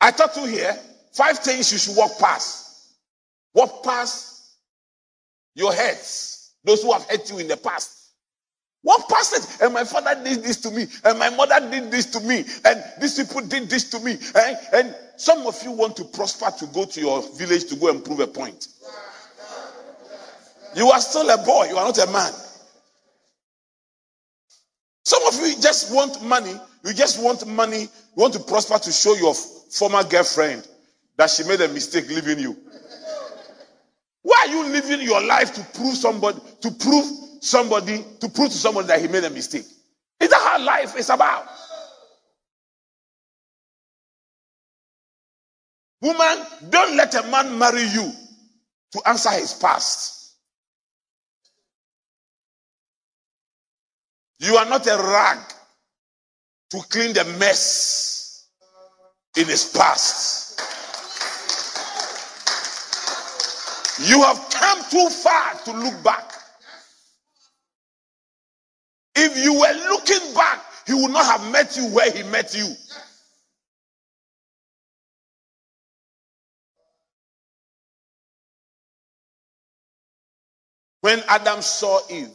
I 0.00 0.10
taught 0.10 0.36
you 0.36 0.46
here 0.46 0.76
five 1.12 1.38
things 1.38 1.72
you 1.72 1.78
should 1.78 1.96
walk 1.96 2.18
past. 2.18 2.92
Walk 3.54 3.84
past 3.84 4.56
your 5.54 5.72
heads, 5.72 6.54
those 6.64 6.82
who 6.82 6.92
have 6.92 7.04
hurt 7.08 7.30
you 7.30 7.38
in 7.38 7.48
the 7.48 7.56
past. 7.56 8.04
Walk 8.82 9.08
past 9.08 9.32
it. 9.34 9.62
And 9.64 9.72
my 9.72 9.84
father 9.84 10.22
did 10.22 10.42
this 10.42 10.58
to 10.58 10.70
me, 10.70 10.86
and 11.04 11.18
my 11.18 11.30
mother 11.30 11.70
did 11.70 11.90
this 11.90 12.06
to 12.06 12.20
me, 12.20 12.44
and 12.66 12.84
these 13.00 13.16
people 13.16 13.40
did 13.46 13.70
this 13.70 13.88
to 13.90 14.00
me. 14.00 14.12
And, 14.12 14.36
eh? 14.36 14.56
and 14.74 14.96
some 15.16 15.46
of 15.46 15.60
you 15.62 15.72
want 15.72 15.96
to 15.96 16.04
prosper 16.04 16.50
to 16.58 16.66
go 16.66 16.84
to 16.84 17.00
your 17.00 17.22
village 17.36 17.64
to 17.66 17.76
go 17.76 17.90
and 17.90 18.04
prove 18.04 18.20
a 18.20 18.26
point. 18.26 18.68
You 20.76 20.90
are 20.90 21.00
still 21.00 21.30
a 21.30 21.38
boy, 21.38 21.68
you 21.68 21.76
are 21.76 21.86
not 21.86 21.98
a 21.98 22.10
man. 22.10 22.32
Some 25.04 25.22
of 25.26 25.34
you 25.46 25.54
just 25.60 25.94
want 25.94 26.22
money. 26.22 26.54
You 26.84 26.94
just 26.94 27.22
want 27.22 27.46
money. 27.46 27.82
You 27.82 27.88
want 28.16 28.34
to 28.34 28.40
prosper 28.40 28.78
to 28.78 28.92
show 28.92 29.14
your 29.14 29.34
former 29.34 30.02
girlfriend 30.04 30.66
that 31.16 31.30
she 31.30 31.44
made 31.44 31.60
a 31.60 31.68
mistake 31.68 32.08
leaving 32.08 32.38
you. 32.38 32.56
Why 34.22 34.46
are 34.46 34.52
you 34.52 34.68
living 34.68 35.02
your 35.02 35.22
life 35.22 35.54
to 35.54 35.78
prove 35.78 35.94
somebody, 35.94 36.40
to 36.62 36.70
prove 36.70 37.06
somebody, 37.40 38.04
to 38.20 38.28
prove 38.28 38.50
to 38.50 38.56
somebody 38.56 38.88
that 38.88 39.00
he 39.00 39.08
made 39.08 39.24
a 39.24 39.30
mistake? 39.30 39.66
Is 40.20 40.30
that 40.30 40.40
how 40.40 40.64
life 40.64 40.96
is 40.96 41.10
about? 41.10 41.46
Woman, 46.00 46.46
don't 46.70 46.96
let 46.96 47.14
a 47.14 47.22
man 47.30 47.58
marry 47.58 47.82
you 47.82 48.12
to 48.92 49.02
answer 49.08 49.30
his 49.30 49.54
past. 49.54 50.23
You 54.40 54.56
are 54.56 54.66
not 54.66 54.86
a 54.86 54.96
rag 54.96 55.38
to 56.70 56.80
clean 56.90 57.14
the 57.14 57.24
mess 57.38 58.48
in 59.36 59.46
his 59.46 59.66
past. 59.76 60.60
You 64.00 64.22
have 64.22 64.50
come 64.50 64.80
too 64.90 65.08
far 65.10 65.54
to 65.66 65.72
look 65.72 66.02
back. 66.04 66.32
If 69.16 69.36
you 69.44 69.54
were 69.54 69.88
looking 69.90 70.34
back, 70.34 70.60
he 70.86 70.94
would 70.94 71.12
not 71.12 71.24
have 71.26 71.52
met 71.52 71.76
you 71.76 71.86
where 71.88 72.10
he 72.10 72.22
met 72.24 72.54
you. 72.56 72.74
When 81.02 81.22
Adam 81.28 81.62
saw 81.62 82.00
Eve, 82.10 82.30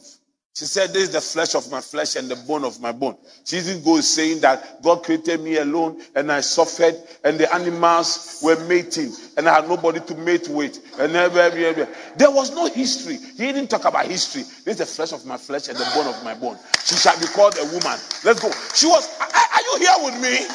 she 0.54 0.64
said, 0.64 0.90
This 0.92 1.04
is 1.04 1.12
the 1.12 1.20
flesh 1.20 1.54
of 1.54 1.70
my 1.70 1.80
flesh 1.80 2.16
and 2.16 2.28
the 2.28 2.36
bone 2.36 2.64
of 2.64 2.80
my 2.80 2.92
bone. 2.92 3.16
She 3.44 3.60
didn't 3.60 3.84
go 3.84 4.00
saying 4.00 4.40
that 4.40 4.82
God 4.82 5.04
created 5.04 5.40
me 5.40 5.58
alone 5.58 6.02
and 6.16 6.30
I 6.30 6.40
suffered 6.40 6.96
and 7.24 7.38
the 7.38 7.52
animals 7.54 8.40
were 8.42 8.62
mating 8.66 9.12
and 9.36 9.48
I 9.48 9.54
had 9.54 9.68
nobody 9.68 10.00
to 10.00 10.14
mate 10.16 10.48
with. 10.48 10.78
And 10.98 11.14
there 11.14 12.30
was 12.30 12.54
no 12.54 12.66
history. 12.66 13.16
He 13.16 13.52
didn't 13.52 13.68
talk 13.68 13.84
about 13.84 14.06
history. 14.06 14.42
This 14.42 14.66
is 14.74 14.78
the 14.78 14.86
flesh 14.86 15.12
of 15.12 15.24
my 15.24 15.36
flesh 15.36 15.68
and 15.68 15.78
the 15.78 15.90
bone 15.94 16.08
of 16.08 16.22
my 16.24 16.34
bone. 16.34 16.58
She 16.84 16.96
shall 16.96 17.18
be 17.20 17.26
called 17.26 17.56
a 17.58 17.64
woman. 17.66 17.98
Let's 18.24 18.40
go. 18.40 18.50
She 18.74 18.86
was, 18.86 19.08
are 19.20 19.62
you 19.62 19.78
here 19.78 20.04
with 20.04 20.20
me? 20.20 20.46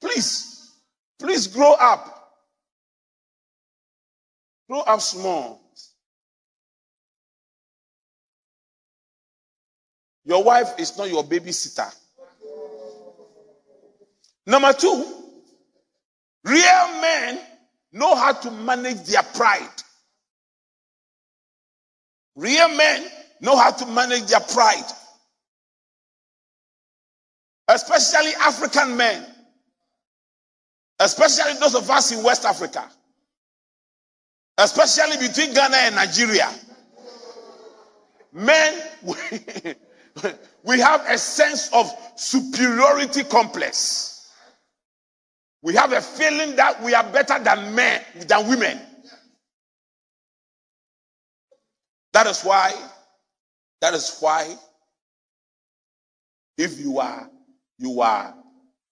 Please, 0.00 0.72
please 1.18 1.46
grow 1.46 1.72
up. 1.74 2.32
Grow 4.68 4.80
up 4.80 5.00
small. 5.00 5.60
Your 10.30 10.44
wife 10.44 10.78
is 10.78 10.96
not 10.96 11.10
your 11.10 11.24
babysitter. 11.24 11.92
Number 14.46 14.72
two, 14.72 15.04
real 16.44 17.00
men 17.00 17.40
know 17.92 18.14
how 18.14 18.34
to 18.34 18.50
manage 18.52 19.02
their 19.06 19.24
pride. 19.24 19.82
Real 22.36 22.68
men 22.76 23.06
know 23.40 23.56
how 23.56 23.72
to 23.72 23.86
manage 23.86 24.26
their 24.26 24.38
pride. 24.38 24.86
Especially 27.66 28.30
African 28.40 28.96
men. 28.96 29.26
Especially 31.00 31.54
those 31.54 31.74
of 31.74 31.90
us 31.90 32.12
in 32.12 32.22
West 32.22 32.44
Africa. 32.44 32.88
Especially 34.58 35.26
between 35.26 35.52
Ghana 35.54 35.76
and 35.76 35.96
Nigeria. 35.96 36.48
Men 38.32 38.80
we 40.64 40.78
have 40.80 41.04
a 41.08 41.18
sense 41.18 41.72
of 41.72 41.90
superiority 42.16 43.24
complex. 43.24 44.30
We 45.62 45.74
have 45.74 45.92
a 45.92 46.00
feeling 46.00 46.56
that 46.56 46.82
we 46.82 46.94
are 46.94 47.04
better 47.04 47.38
than 47.42 47.74
men, 47.74 48.02
than 48.26 48.48
women. 48.48 48.80
That 52.12 52.26
is 52.26 52.42
why, 52.42 52.72
that 53.80 53.94
is 53.94 54.16
why, 54.20 54.54
if 56.56 56.78
you 56.80 56.98
are, 56.98 57.30
you 57.78 58.00
are, 58.00 58.34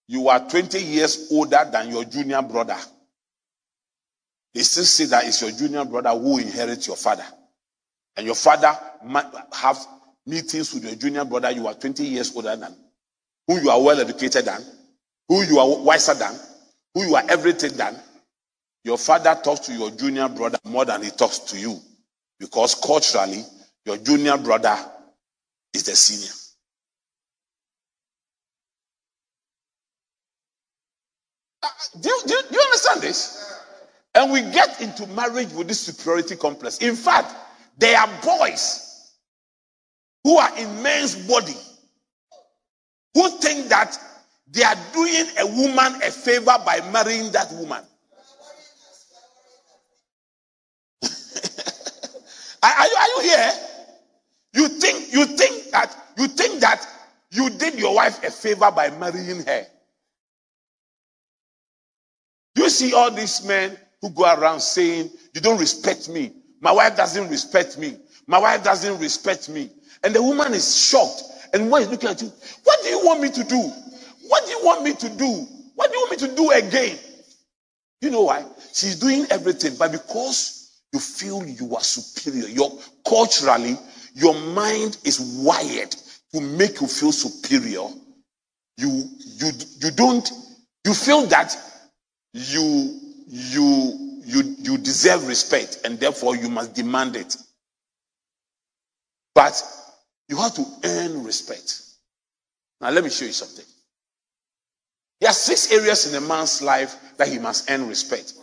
you 0.07 0.29
are 0.29 0.39
20 0.49 0.79
years 0.79 1.27
older 1.31 1.67
than 1.71 1.89
your 1.89 2.05
junior 2.05 2.41
brother, 2.41 2.77
they 4.53 4.61
still 4.61 4.83
say 4.83 5.05
that 5.05 5.27
it's 5.27 5.41
your 5.41 5.51
junior 5.51 5.85
brother 5.85 6.09
who 6.09 6.39
inherits 6.39 6.87
your 6.87 6.95
father. 6.95 7.25
And 8.17 8.25
your 8.25 8.35
father 8.35 8.75
have 9.53 9.77
meetings 10.29 10.73
with 10.73 10.83
your 10.83 10.95
junior 10.95 11.25
brother 11.25 11.51
you 11.51 11.67
are 11.67 11.73
20 11.73 12.03
years 12.05 12.35
older 12.35 12.55
than, 12.55 12.75
who 13.47 13.59
you 13.59 13.69
are 13.69 13.81
well 13.81 13.99
educated 13.99 14.45
than, 14.45 14.61
who 15.27 15.41
you 15.43 15.59
are 15.59 15.83
wiser 15.83 16.13
than, 16.13 16.33
who 16.93 17.03
you 17.03 17.15
are 17.15 17.23
everything 17.29 17.75
than, 17.75 17.95
your 18.83 18.97
father 18.97 19.37
talks 19.43 19.61
to 19.61 19.73
your 19.73 19.91
junior 19.91 20.29
brother 20.29 20.57
more 20.63 20.85
than 20.85 21.03
he 21.03 21.09
talks 21.09 21.39
to 21.39 21.59
you. 21.59 21.77
Because 22.39 22.75
culturally, 22.75 23.43
your 23.85 23.97
junior 23.97 24.37
brother 24.37 24.77
is 25.73 25.83
the 25.83 25.95
senior. 25.95 26.31
Uh, 31.61 31.67
do, 31.99 32.09
do, 32.25 32.33
you, 32.33 32.41
do 32.49 32.55
you 32.55 32.61
understand 32.61 33.01
this? 33.01 33.53
And 34.15 34.31
we 34.31 34.41
get 34.41 34.79
into 34.81 35.05
marriage 35.07 35.51
with 35.51 35.67
this 35.67 35.81
superiority 35.81 36.37
complex. 36.37 36.77
In 36.77 36.95
fact, 36.95 37.35
they 37.77 37.95
are 37.95 38.09
boys 38.23 38.88
who 40.23 40.37
are 40.37 40.57
in 40.57 40.83
men's 40.83 41.15
body 41.27 41.55
who 43.13 43.29
think 43.39 43.69
that 43.69 43.97
they 44.51 44.63
are 44.63 44.75
doing 44.93 45.25
a 45.39 45.45
woman 45.45 46.01
a 46.01 46.11
favor 46.11 46.55
by 46.65 46.81
marrying 46.91 47.31
that 47.31 47.51
woman. 47.53 47.83
are, 52.63 52.87
you, 52.87 52.95
are 52.97 53.07
you 53.07 53.21
here? 53.23 53.51
You 54.53 54.67
think 54.67 55.13
you 55.13 55.25
think 55.25 55.71
that 55.71 55.95
you 56.17 56.27
think 56.27 56.59
that 56.61 56.85
you 57.31 57.49
did 57.51 57.79
your 57.79 57.93
wife 57.95 58.23
a 58.23 58.31
favor 58.31 58.71
by 58.71 58.89
marrying 58.91 59.43
her. 59.45 59.67
You 62.55 62.69
see 62.69 62.93
all 62.93 63.11
these 63.11 63.45
men 63.45 63.77
who 64.01 64.09
go 64.09 64.23
around 64.23 64.59
saying, 64.61 65.11
You 65.33 65.41
don't 65.41 65.59
respect 65.59 66.09
me. 66.09 66.33
My 66.59 66.71
wife 66.71 66.97
doesn't 66.97 67.29
respect 67.29 67.77
me. 67.77 67.97
My 68.27 68.39
wife 68.39 68.63
doesn't 68.63 68.99
respect 68.99 69.49
me. 69.49 69.71
And 70.03 70.15
the 70.15 70.21
woman 70.21 70.53
is 70.53 70.75
shocked. 70.77 71.23
And 71.53 71.69
one 71.71 71.81
is 71.81 71.89
looking 71.89 72.09
at 72.09 72.21
you. 72.21 72.31
What 72.63 72.79
do 72.83 72.89
you 72.89 73.05
want 73.05 73.21
me 73.21 73.29
to 73.31 73.43
do? 73.43 73.71
What 74.27 74.45
do 74.45 74.51
you 74.51 74.59
want 74.63 74.83
me 74.83 74.93
to 74.93 75.09
do? 75.09 75.47
What 75.75 75.91
do 75.91 75.97
you 75.97 76.05
want 76.07 76.21
me 76.21 76.27
to 76.27 76.35
do 76.35 76.51
again? 76.51 76.97
You 78.01 78.11
know 78.11 78.21
why? 78.21 78.45
She's 78.73 78.95
doing 78.99 79.25
everything, 79.29 79.75
but 79.77 79.91
because 79.91 80.81
you 80.93 80.99
feel 80.99 81.45
you 81.45 81.75
are 81.75 81.81
superior, 81.81 82.47
your 82.47 82.71
culturally, 83.07 83.77
your 84.13 84.33
mind 84.33 84.97
is 85.03 85.19
wired 85.43 85.95
to 86.33 86.41
make 86.41 86.79
you 86.81 86.87
feel 86.87 87.11
superior, 87.11 87.87
you 88.77 89.03
you 89.37 89.51
you 89.81 89.91
don't 89.91 90.31
you 90.85 90.93
feel 90.93 91.25
that 91.27 91.55
you 92.33 92.99
you 93.27 94.21
you 94.25 94.55
you 94.59 94.77
deserve 94.77 95.27
respect 95.27 95.79
and 95.83 95.99
therefore 95.99 96.35
you 96.35 96.49
must 96.49 96.73
demand 96.73 97.15
it. 97.15 97.35
But 99.35 99.61
you 100.29 100.37
have 100.37 100.53
to 100.55 100.65
earn 100.85 101.23
respect. 101.23 101.81
Now 102.81 102.91
let 102.91 103.03
me 103.03 103.09
show 103.09 103.25
you 103.25 103.33
something. 103.33 103.65
There 105.19 105.29
are 105.29 105.33
six 105.33 105.71
areas 105.71 106.13
in 106.13 106.23
a 106.23 106.25
man's 106.25 106.61
life 106.61 106.95
that 107.17 107.27
he 107.27 107.39
must 107.39 107.69
earn 107.69 107.87
respect. 107.87 108.33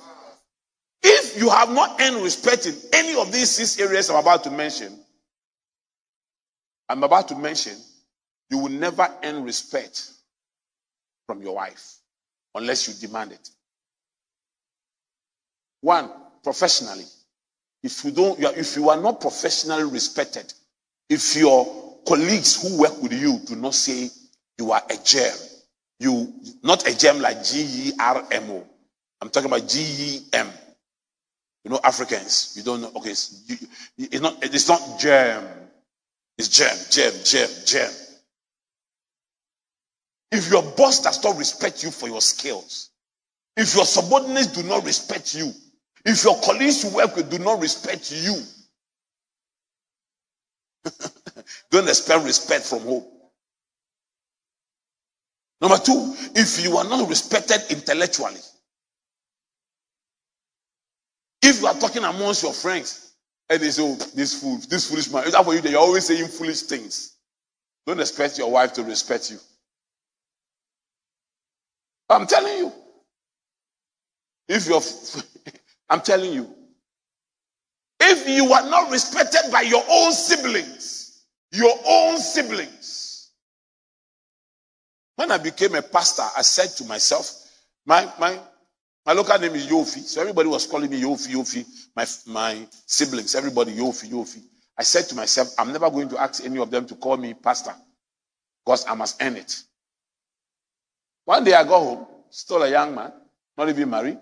If 1.02 1.40
you 1.40 1.48
have 1.50 1.70
not 1.70 2.00
earned 2.00 2.22
respect 2.22 2.66
in 2.66 2.74
any 2.92 3.18
of 3.20 3.32
these 3.32 3.50
six 3.50 3.78
areas 3.80 4.10
I'm 4.10 4.16
about 4.18 4.44
to 4.44 4.50
mention, 4.50 4.98
I'm 6.88 7.02
about 7.02 7.28
to 7.28 7.36
mention, 7.36 7.76
you 8.50 8.58
will 8.58 8.70
never 8.70 9.08
earn 9.24 9.44
respect 9.44 10.10
from 11.26 11.42
your 11.42 11.54
wife 11.56 11.96
unless 12.54 12.88
you 12.88 12.94
demand 13.08 13.32
it. 13.32 13.48
One, 15.80 16.10
professionally. 16.42 17.04
If 17.82 18.04
you 18.04 18.10
don't, 18.10 18.40
if 18.40 18.76
you 18.76 18.88
are 18.90 19.00
not 19.00 19.20
professionally 19.20 19.84
respected, 19.84 20.52
if 21.08 21.36
your 21.36 21.66
colleagues 22.06 22.62
who 22.62 22.80
work 22.80 23.02
with 23.02 23.12
you 23.12 23.38
do 23.46 23.56
not 23.56 23.74
say 23.74 24.10
you 24.58 24.72
are 24.72 24.82
a 24.90 24.96
gem, 25.04 25.34
you 26.00 26.32
not 26.62 26.86
a 26.88 26.96
gem 26.96 27.20
like 27.20 27.44
G 27.44 27.90
E 27.90 27.92
R 28.00 28.24
M 28.30 28.50
O. 28.50 28.66
I'm 29.20 29.30
talking 29.30 29.50
about 29.50 29.68
G 29.68 29.80
E 29.80 30.20
M. 30.32 30.48
You 31.64 31.70
know 31.72 31.80
Africans. 31.82 32.54
You 32.56 32.62
don't 32.62 32.80
know. 32.82 32.92
Okay, 32.96 33.10
it's, 33.10 33.44
it's 33.98 34.20
not. 34.20 34.38
It's 34.42 34.68
not 34.68 35.00
gem. 35.00 35.44
It's 36.38 36.48
gem, 36.48 36.76
gem, 36.90 37.12
gem, 37.24 37.48
gem. 37.64 37.90
If 40.32 40.50
your 40.50 40.62
boss 40.62 41.00
does 41.02 41.22
not 41.24 41.38
respect 41.38 41.82
you 41.82 41.90
for 41.90 42.08
your 42.08 42.20
skills, 42.20 42.90
if 43.56 43.74
your 43.74 43.86
subordinates 43.86 44.48
do 44.48 44.62
not 44.64 44.84
respect 44.84 45.34
you, 45.34 45.52
if 46.04 46.24
your 46.24 46.38
colleagues 46.42 46.84
you 46.84 46.90
work 46.94 47.16
with 47.16 47.30
do 47.30 47.38
not 47.38 47.60
respect 47.60 48.12
you, 48.12 48.36
don't 51.70 51.88
expect 51.88 52.24
respect 52.24 52.64
from 52.66 52.80
home. 52.80 53.04
Number 55.60 55.78
two, 55.78 56.14
if 56.36 56.64
you 56.64 56.76
are 56.78 56.84
not 56.84 57.08
respected 57.08 57.60
intellectually, 57.70 58.40
if 61.42 61.60
you 61.60 61.68
are 61.68 61.74
talking 61.74 62.04
amongst 62.04 62.42
your 62.44 62.52
friends 62.54 63.14
and 63.50 63.60
they 63.62 63.70
say, 63.70 63.82
oh, 63.84 63.96
this 64.14 64.40
fool, 64.42 64.58
this 64.70 64.90
foolish 64.90 65.10
man, 65.12 65.24
is 65.24 65.32
that 65.32 65.44
for 65.44 65.54
you 65.54 65.60
that 65.62 65.70
you're 65.70 65.80
always 65.80 66.06
saying 66.06 66.28
foolish 66.28 66.62
things? 66.62 67.16
Don't 67.86 68.00
expect 68.00 68.38
your 68.38 68.50
wife 68.50 68.72
to 68.74 68.84
respect 68.84 69.30
you. 69.30 69.38
I'm 72.10 72.26
telling 72.26 72.58
you. 72.58 72.72
If 74.48 74.68
you're, 74.68 74.82
I'm 75.90 76.02
telling 76.02 76.34
you, 76.34 76.55
if 78.06 78.28
you 78.28 78.52
are 78.52 78.68
not 78.68 78.90
respected 78.90 79.50
by 79.50 79.62
your 79.62 79.82
own 79.90 80.12
siblings, 80.12 81.24
your 81.52 81.74
own 81.86 82.18
siblings. 82.18 83.30
When 85.16 85.30
I 85.32 85.38
became 85.38 85.74
a 85.74 85.82
pastor, 85.82 86.24
I 86.36 86.42
said 86.42 86.68
to 86.76 86.84
myself, 86.84 87.30
my, 87.86 88.10
my, 88.18 88.38
my 89.04 89.12
local 89.12 89.38
name 89.38 89.54
is 89.54 89.66
Yofi. 89.66 90.00
So 90.00 90.20
everybody 90.20 90.48
was 90.48 90.66
calling 90.66 90.90
me 90.90 91.00
Yofi, 91.00 91.28
Yofi. 91.32 91.66
My, 91.96 92.06
my 92.26 92.66
siblings, 92.86 93.34
everybody 93.34 93.72
Yofi, 93.72 94.10
Yofi. 94.10 94.42
I 94.78 94.82
said 94.82 95.04
to 95.08 95.14
myself, 95.14 95.54
I'm 95.58 95.72
never 95.72 95.90
going 95.90 96.08
to 96.10 96.18
ask 96.20 96.44
any 96.44 96.58
of 96.58 96.70
them 96.70 96.86
to 96.86 96.94
call 96.96 97.16
me 97.16 97.32
pastor 97.34 97.74
because 98.64 98.86
I 98.86 98.94
must 98.94 99.22
earn 99.22 99.36
it. 99.36 99.62
One 101.24 101.44
day 101.44 101.54
I 101.54 101.64
got 101.64 101.80
home, 101.80 102.06
still 102.30 102.62
a 102.62 102.70
young 102.70 102.94
man, 102.94 103.12
not 103.56 103.68
even 103.68 103.88
married. 103.88 104.18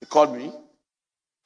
He 0.00 0.06
called 0.06 0.36
me, 0.36 0.52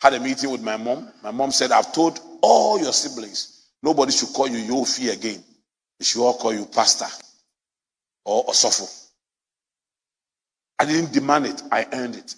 had 0.03 0.15
a 0.15 0.21
meeting 0.21 0.51
with 0.51 0.63
my 0.63 0.79
mom. 0.79 1.09
My 1.25 1.33
mom 1.33 1.53
said, 1.53 1.73
I've 1.73 1.95
told 1.95 2.21
all 2.43 2.81
your 2.81 2.93
siblings, 2.95 3.69
nobody 3.83 4.13
should 4.13 4.31
call 4.31 4.49
you 4.49 4.59
Yofi 4.75 5.13
again. 5.13 5.45
They 6.01 6.07
should 6.07 6.23
all 6.25 6.39
call 6.39 6.55
you 6.55 6.67
pastor 6.67 7.07
or 8.25 8.47
Osofo. 8.47 8.89
I 10.79 10.87
didn't 10.87 11.13
demand 11.13 11.47
it, 11.47 11.63
I 11.73 11.87
earned 11.93 12.17
it. 12.17 12.35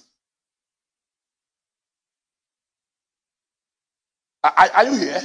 Are, 4.44 4.54
are 4.74 4.84
you 4.84 4.96
here? 4.98 5.22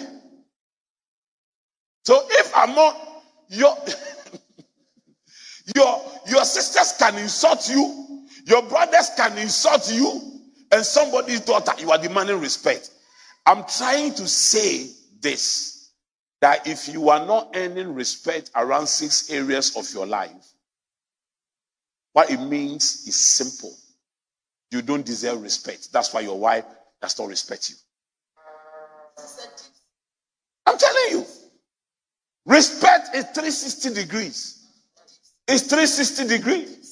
So 2.06 2.22
if 2.30 2.52
I'm 2.56 2.76
not 2.76 2.98
your 3.50 3.78
your 5.76 6.02
your 6.28 6.46
sisters 6.46 6.94
can 7.00 7.18
insult 7.18 7.70
you, 7.70 8.26
your 8.46 8.64
brothers 8.64 9.12
can 9.18 9.38
insult 9.38 9.92
you, 9.94 10.29
and 10.72 10.86
somebody's 10.86 11.42
daughter, 11.42 11.72
you 11.80 11.92
are 11.92 11.98
demanding 11.98 12.40
respect. 12.40 12.92
I'm 13.46 13.64
trying 13.66 14.14
to 14.16 14.28
say 14.28 14.90
this 15.22 15.92
that 16.42 16.68
if 16.68 16.88
you 16.88 17.10
are 17.10 17.26
not 17.26 17.50
earning 17.56 17.94
respect 17.94 18.52
around 18.56 18.88
six 18.88 19.30
areas 19.30 19.76
of 19.76 19.92
your 19.94 20.06
life, 20.06 20.54
what 22.14 22.32
it 22.32 22.40
means 22.40 23.06
is 23.08 23.16
simple. 23.16 23.76
You 24.72 24.82
don't 24.82 25.06
deserve 25.06 25.42
respect. 25.42 25.92
That's 25.92 26.14
why 26.14 26.22
your 26.22 26.40
wife 26.40 26.66
does 27.02 27.18
not 27.20 27.28
respect 27.28 27.70
you. 27.70 27.76
I'm 30.66 30.78
telling 30.78 31.12
you. 31.12 31.26
Respect 32.46 33.16
is 33.16 33.24
360 33.26 33.94
degrees. 33.94 34.66
It's 35.48 35.64
360 35.64 36.28
degrees. 36.28 36.89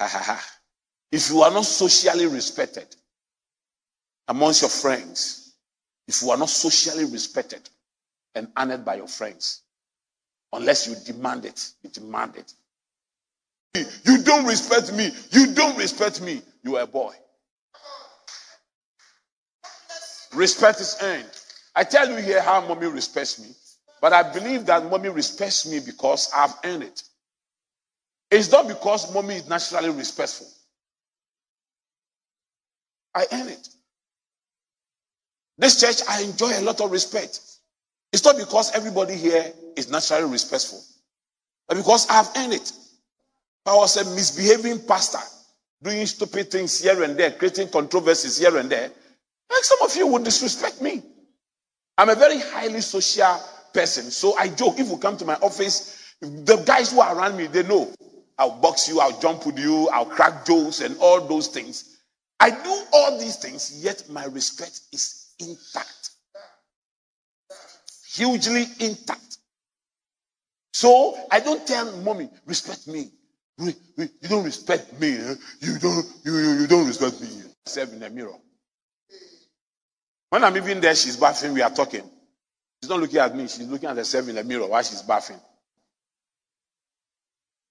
Ha 0.00 0.08
ha 0.08 0.18
ha. 0.18 0.42
If 1.12 1.28
you 1.30 1.42
are 1.42 1.50
not 1.50 1.66
socially 1.66 2.26
respected 2.26 2.86
amongst 4.28 4.62
your 4.62 4.70
friends, 4.70 5.52
if 6.08 6.22
you 6.22 6.30
are 6.30 6.38
not 6.38 6.48
socially 6.48 7.04
respected 7.04 7.68
and 8.34 8.48
honored 8.56 8.82
by 8.82 8.94
your 8.94 9.08
friends, 9.08 9.60
unless 10.54 10.86
you 10.88 10.96
demand 11.04 11.44
it, 11.44 11.72
you 11.82 11.90
demand 11.90 12.36
it. 12.36 12.54
You 14.04 14.22
don't 14.22 14.46
respect 14.46 14.90
me. 14.94 15.10
You 15.32 15.52
don't 15.54 15.76
respect 15.76 16.22
me. 16.22 16.40
You 16.64 16.76
are 16.76 16.84
a 16.84 16.86
boy. 16.86 17.14
Respect 20.34 20.80
is 20.80 20.96
earned. 21.02 21.28
I 21.74 21.84
tell 21.84 22.08
you 22.08 22.16
here 22.16 22.40
how 22.40 22.66
mommy 22.66 22.86
respects 22.86 23.38
me, 23.38 23.48
but 24.00 24.14
I 24.14 24.32
believe 24.32 24.64
that 24.66 24.90
mommy 24.90 25.10
respects 25.10 25.66
me 25.70 25.80
because 25.84 26.30
I've 26.34 26.54
earned 26.64 26.84
it. 26.84 27.02
It's 28.30 28.50
not 28.50 28.68
because 28.68 29.12
mommy 29.12 29.36
is 29.36 29.48
naturally 29.48 29.90
respectful. 29.90 30.46
I 33.14 33.26
earn 33.32 33.48
it. 33.48 33.68
This 35.58 35.80
church, 35.80 36.08
I 36.08 36.22
enjoy 36.22 36.58
a 36.58 36.62
lot 36.62 36.80
of 36.80 36.90
respect. 36.90 37.40
It's 38.12 38.24
not 38.24 38.36
because 38.36 38.72
everybody 38.72 39.14
here 39.14 39.52
is 39.76 39.90
naturally 39.90 40.30
respectful, 40.30 40.82
but 41.68 41.76
because 41.76 42.08
I've 42.08 42.28
earned 42.36 42.54
it. 42.54 42.72
I 43.66 43.74
was 43.76 43.96
a 43.96 44.04
misbehaving 44.14 44.86
pastor, 44.86 45.18
doing 45.82 46.06
stupid 46.06 46.50
things 46.50 46.80
here 46.80 47.02
and 47.02 47.16
there, 47.16 47.30
creating 47.32 47.68
controversies 47.68 48.38
here 48.38 48.56
and 48.56 48.70
there. 48.70 48.90
Like 49.50 49.64
some 49.64 49.78
of 49.82 49.94
you 49.96 50.06
would 50.06 50.24
disrespect 50.24 50.80
me. 50.80 51.02
I'm 51.98 52.08
a 52.08 52.14
very 52.14 52.40
highly 52.40 52.80
social 52.80 53.38
person. 53.74 54.10
So 54.10 54.36
I 54.38 54.48
joke. 54.48 54.78
If 54.78 54.88
you 54.88 54.96
come 54.96 55.16
to 55.18 55.24
my 55.24 55.34
office, 55.34 56.14
the 56.20 56.56
guys 56.66 56.92
who 56.92 57.00
are 57.00 57.16
around 57.16 57.36
me, 57.36 57.46
they 57.46 57.62
know. 57.62 57.92
I'll 58.40 58.58
box 58.58 58.88
you, 58.88 59.00
I'll 59.00 59.20
jump 59.20 59.44
with 59.44 59.58
you, 59.58 59.88
I'll 59.90 60.06
crack 60.06 60.46
jokes 60.46 60.80
and 60.80 60.96
all 60.98 61.20
those 61.20 61.48
things. 61.48 61.98
I 62.40 62.48
do 62.48 62.82
all 62.94 63.18
these 63.18 63.36
things, 63.36 63.84
yet 63.84 64.02
my 64.08 64.24
respect 64.24 64.80
is 64.92 65.34
intact. 65.38 66.10
Hugely 68.14 68.64
intact. 68.80 69.36
So 70.72 71.18
I 71.30 71.40
don't 71.40 71.66
tell 71.66 71.94
mommy, 71.98 72.30
respect 72.46 72.88
me. 72.88 73.10
You 73.58 73.74
don't 74.22 74.44
respect 74.44 74.98
me. 74.98 75.16
Eh? 75.16 75.34
You 75.60 75.78
don't 75.78 76.06
you, 76.24 76.38
you, 76.38 76.50
you 76.60 76.66
don't 76.66 76.86
respect 76.86 77.20
me. 77.20 77.28
Self 77.66 77.92
in 77.92 78.00
the 78.00 78.08
mirror. 78.08 78.32
When 80.30 80.44
I'm 80.44 80.56
even 80.56 80.80
there, 80.80 80.94
she's 80.94 81.18
bathing, 81.18 81.52
we 81.52 81.60
are 81.60 81.68
talking. 81.70 82.08
She's 82.82 82.88
not 82.88 83.00
looking 83.00 83.18
at 83.18 83.36
me, 83.36 83.42
she's 83.42 83.68
looking 83.68 83.90
at 83.90 83.96
herself 83.96 84.28
in 84.30 84.36
the 84.36 84.44
mirror 84.44 84.66
while 84.66 84.82
she's 84.82 85.02
bathing. 85.02 85.40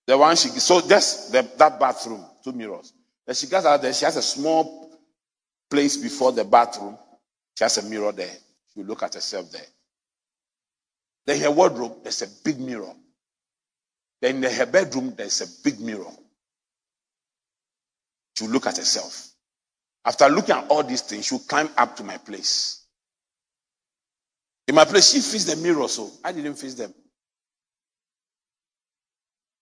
The 0.09 0.17
one 0.17 0.35
she 0.35 0.49
so 0.49 0.81
just 0.81 1.31
the, 1.31 1.47
that 1.59 1.79
bathroom, 1.79 2.25
two 2.43 2.51
mirrors. 2.51 2.93
Then 3.27 3.35
she 3.35 3.45
gets 3.45 3.63
out 3.67 3.79
there, 3.79 3.93
she 3.93 4.05
has 4.05 4.17
a 4.17 4.23
small 4.23 4.89
place 5.69 5.97
before 5.97 6.31
the 6.31 6.43
bathroom. 6.43 6.97
She 7.55 7.63
has 7.63 7.77
a 7.77 7.83
mirror 7.83 8.11
there. 8.11 8.35
You 8.73 8.85
look 8.85 9.03
at 9.03 9.13
herself 9.13 9.51
there. 9.51 9.67
Then 11.27 11.39
her 11.41 11.51
wardrobe, 11.51 11.97
there's 12.01 12.23
a 12.23 12.27
big 12.43 12.59
mirror. 12.59 12.91
Then 14.19 14.43
in 14.43 14.51
her 14.51 14.65
bedroom, 14.65 15.13
there's 15.15 15.41
a 15.41 15.63
big 15.63 15.79
mirror. 15.79 16.11
She 18.35 18.45
will 18.45 18.53
look 18.53 18.65
at 18.65 18.77
herself. 18.77 19.27
After 20.03 20.27
looking 20.27 20.55
at 20.55 20.71
all 20.71 20.81
these 20.81 21.01
things, 21.01 21.27
she'll 21.27 21.37
climb 21.37 21.69
up 21.77 21.95
to 21.97 22.03
my 22.03 22.17
place. 22.17 22.83
In 24.67 24.73
my 24.73 24.85
place, 24.85 25.11
she 25.11 25.19
fixed 25.19 25.55
the 25.55 25.55
mirror, 25.57 25.87
so 25.87 26.09
I 26.23 26.31
didn't 26.31 26.55
fix 26.55 26.73
them. 26.73 26.95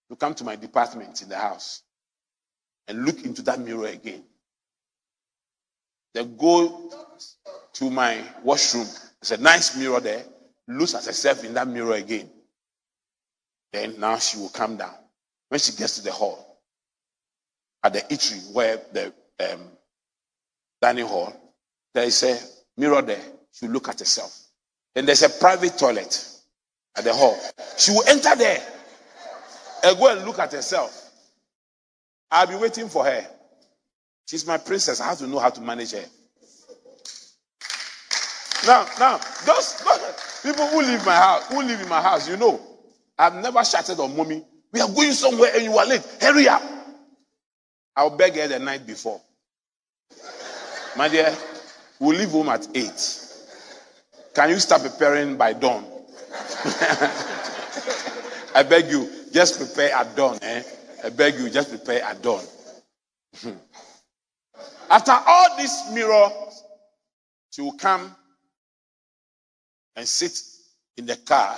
You 0.09 0.15
come 0.15 0.33
to 0.35 0.43
my 0.43 0.55
department 0.55 1.21
in 1.21 1.29
the 1.29 1.37
house 1.37 1.83
and 2.87 3.05
look 3.05 3.23
into 3.25 3.41
that 3.43 3.59
mirror 3.59 3.87
again. 3.87 4.23
Then 6.13 6.37
go 6.37 6.91
to 7.73 7.89
my 7.89 8.23
washroom. 8.43 8.87
There's 9.21 9.39
a 9.39 9.43
nice 9.43 9.77
mirror 9.77 9.99
there. 9.99 10.23
Looks 10.67 10.95
at 10.95 11.05
herself 11.05 11.43
in 11.43 11.53
that 11.55 11.67
mirror 11.67 11.93
again. 11.93 12.29
Then 13.73 13.99
now 13.99 14.17
she 14.17 14.37
will 14.37 14.49
come 14.49 14.77
down. 14.77 14.93
When 15.49 15.59
she 15.59 15.73
gets 15.73 15.95
to 15.97 16.03
the 16.03 16.11
hall, 16.11 16.59
at 17.83 17.93
the 17.93 17.99
eatery 18.01 18.51
where 18.53 18.81
the 18.93 19.13
um, 19.39 19.61
dining 20.81 21.05
hall, 21.05 21.33
there 21.93 22.05
is 22.05 22.23
a 22.23 22.37
mirror 22.79 23.01
there. 23.01 23.21
She 23.51 23.65
will 23.67 23.73
look 23.73 23.89
at 23.89 23.99
herself. 23.99 24.37
Then 24.95 25.05
there's 25.05 25.23
a 25.23 25.29
private 25.29 25.77
toilet 25.77 26.27
at 26.97 27.03
the 27.03 27.13
hall. 27.13 27.37
She 27.77 27.91
will 27.91 28.03
enter 28.07 28.35
there 28.35 28.61
and 29.87 29.97
go 29.97 30.11
and 30.11 30.25
look 30.25 30.39
at 30.39 30.51
herself. 30.51 31.11
I'll 32.29 32.47
be 32.47 32.55
waiting 32.55 32.89
for 32.89 33.05
her. 33.05 33.25
She's 34.27 34.45
my 34.45 34.57
princess. 34.57 34.99
I 34.99 35.07
have 35.07 35.19
to 35.19 35.27
know 35.27 35.39
how 35.39 35.49
to 35.49 35.61
manage 35.61 35.91
her. 35.91 36.03
Now, 38.65 38.85
now, 38.99 39.17
those, 39.45 39.77
those 39.79 40.41
people 40.43 40.67
who 40.67 40.81
live 40.81 41.05
my 41.05 41.15
house, 41.15 41.47
who 41.47 41.61
live 41.63 41.79
in 41.79 41.87
my 41.87 42.01
house, 42.01 42.27
you 42.27 42.35
know, 42.35 42.59
I've 43.17 43.35
never 43.35 43.63
shouted 43.63 43.99
on 43.99 44.15
mommy. 44.15 44.43
We 44.73 44.81
are 44.81 44.89
going 44.89 45.13
somewhere 45.13 45.51
and 45.53 45.63
you 45.63 45.77
are 45.77 45.85
late. 45.85 46.05
Hurry 46.19 46.49
up. 46.49 46.61
I'll 47.95 48.09
beg 48.15 48.35
her 48.35 48.47
the 48.47 48.59
night 48.59 48.85
before. 48.85 49.21
My 50.97 51.07
dear, 51.07 51.33
we'll 51.99 52.17
leave 52.17 52.31
home 52.31 52.49
at 52.49 52.67
eight. 52.75 53.23
Can 54.33 54.49
you 54.49 54.59
start 54.59 54.81
preparing 54.81 55.37
by 55.37 55.53
dawn? 55.53 55.85
I 58.53 58.63
beg 58.67 58.89
you, 58.89 59.09
just 59.31 59.57
prepare 59.57 59.93
at 59.93 60.15
dawn. 60.15 60.37
Eh? 60.41 60.63
I 61.03 61.09
beg 61.09 61.35
you, 61.35 61.49
just 61.49 61.69
prepare 61.69 62.03
at 62.03 62.21
dawn. 62.21 62.43
After 64.89 65.11
all 65.11 65.57
this 65.57 65.91
mirror, 65.93 66.29
she 67.51 67.61
will 67.61 67.73
come 67.77 68.15
and 69.95 70.07
sit 70.07 70.39
in 70.97 71.05
the 71.05 71.15
car. 71.15 71.57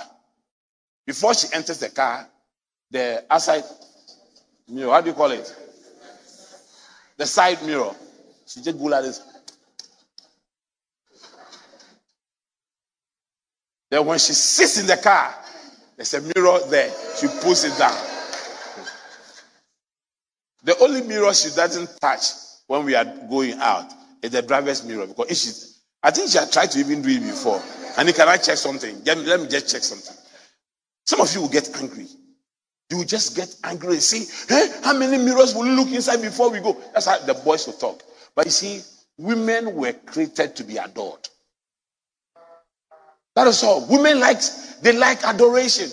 Before 1.06 1.34
she 1.34 1.48
enters 1.54 1.78
the 1.78 1.88
car, 1.90 2.28
the 2.90 3.24
outside 3.30 3.64
mirror, 4.68 4.92
how 4.92 5.00
do 5.00 5.08
you 5.10 5.14
call 5.14 5.30
it? 5.30 5.54
The 7.16 7.26
side 7.26 7.62
mirror. 7.64 7.94
She 8.46 8.62
just 8.62 8.78
go 8.78 8.84
like 8.86 9.02
this. 9.02 9.22
Then 13.90 14.06
when 14.06 14.18
she 14.18 14.32
sits 14.32 14.78
in 14.78 14.86
the 14.86 14.96
car, 14.96 15.34
there's 16.00 16.14
a 16.14 16.22
mirror 16.22 16.58
there. 16.70 16.90
She 17.20 17.26
pulls 17.42 17.62
it 17.62 17.76
down. 17.76 17.94
The 20.64 20.74
only 20.78 21.02
mirror 21.02 21.34
she 21.34 21.50
doesn't 21.54 21.90
touch 22.00 22.22
when 22.68 22.86
we 22.86 22.94
are 22.94 23.04
going 23.04 23.58
out 23.60 23.92
is 24.22 24.30
the 24.30 24.40
driver's 24.40 24.82
mirror 24.82 25.06
because 25.06 25.30
if 25.30 25.36
she, 25.36 25.50
I 26.02 26.10
think 26.10 26.30
she 26.30 26.38
had 26.38 26.50
tried 26.50 26.70
to 26.70 26.78
even 26.78 27.02
do 27.02 27.10
it 27.10 27.20
before. 27.20 27.60
And 27.98 28.08
can 28.14 28.28
I 28.30 28.38
check 28.38 28.56
something? 28.56 29.02
Let 29.04 29.18
me, 29.18 29.24
let 29.26 29.40
me 29.42 29.48
just 29.48 29.70
check 29.70 29.82
something. 29.82 30.16
Some 31.04 31.20
of 31.20 31.34
you 31.34 31.42
will 31.42 31.50
get 31.50 31.68
angry. 31.78 32.06
You 32.88 32.96
will 32.96 33.04
just 33.04 33.36
get 33.36 33.54
angry 33.62 33.92
and 33.92 34.02
say, 34.02 34.20
hey, 34.48 34.72
how 34.82 34.96
many 34.96 35.22
mirrors 35.22 35.54
will 35.54 35.66
you 35.66 35.72
look 35.72 35.88
inside 35.92 36.22
before 36.22 36.50
we 36.50 36.60
go? 36.60 36.80
That's 36.94 37.04
how 37.04 37.18
the 37.18 37.34
boys 37.34 37.66
will 37.66 37.74
talk. 37.74 38.02
But 38.34 38.46
you 38.46 38.52
see, 38.52 38.80
women 39.18 39.74
were 39.74 39.92
created 39.92 40.56
to 40.56 40.64
be 40.64 40.78
adored. 40.78 41.28
That 43.36 43.46
is 43.48 43.62
all. 43.62 43.86
Women 43.86 44.20
like 44.20 44.40
they 44.82 44.92
like 44.96 45.24
adoration. 45.24 45.90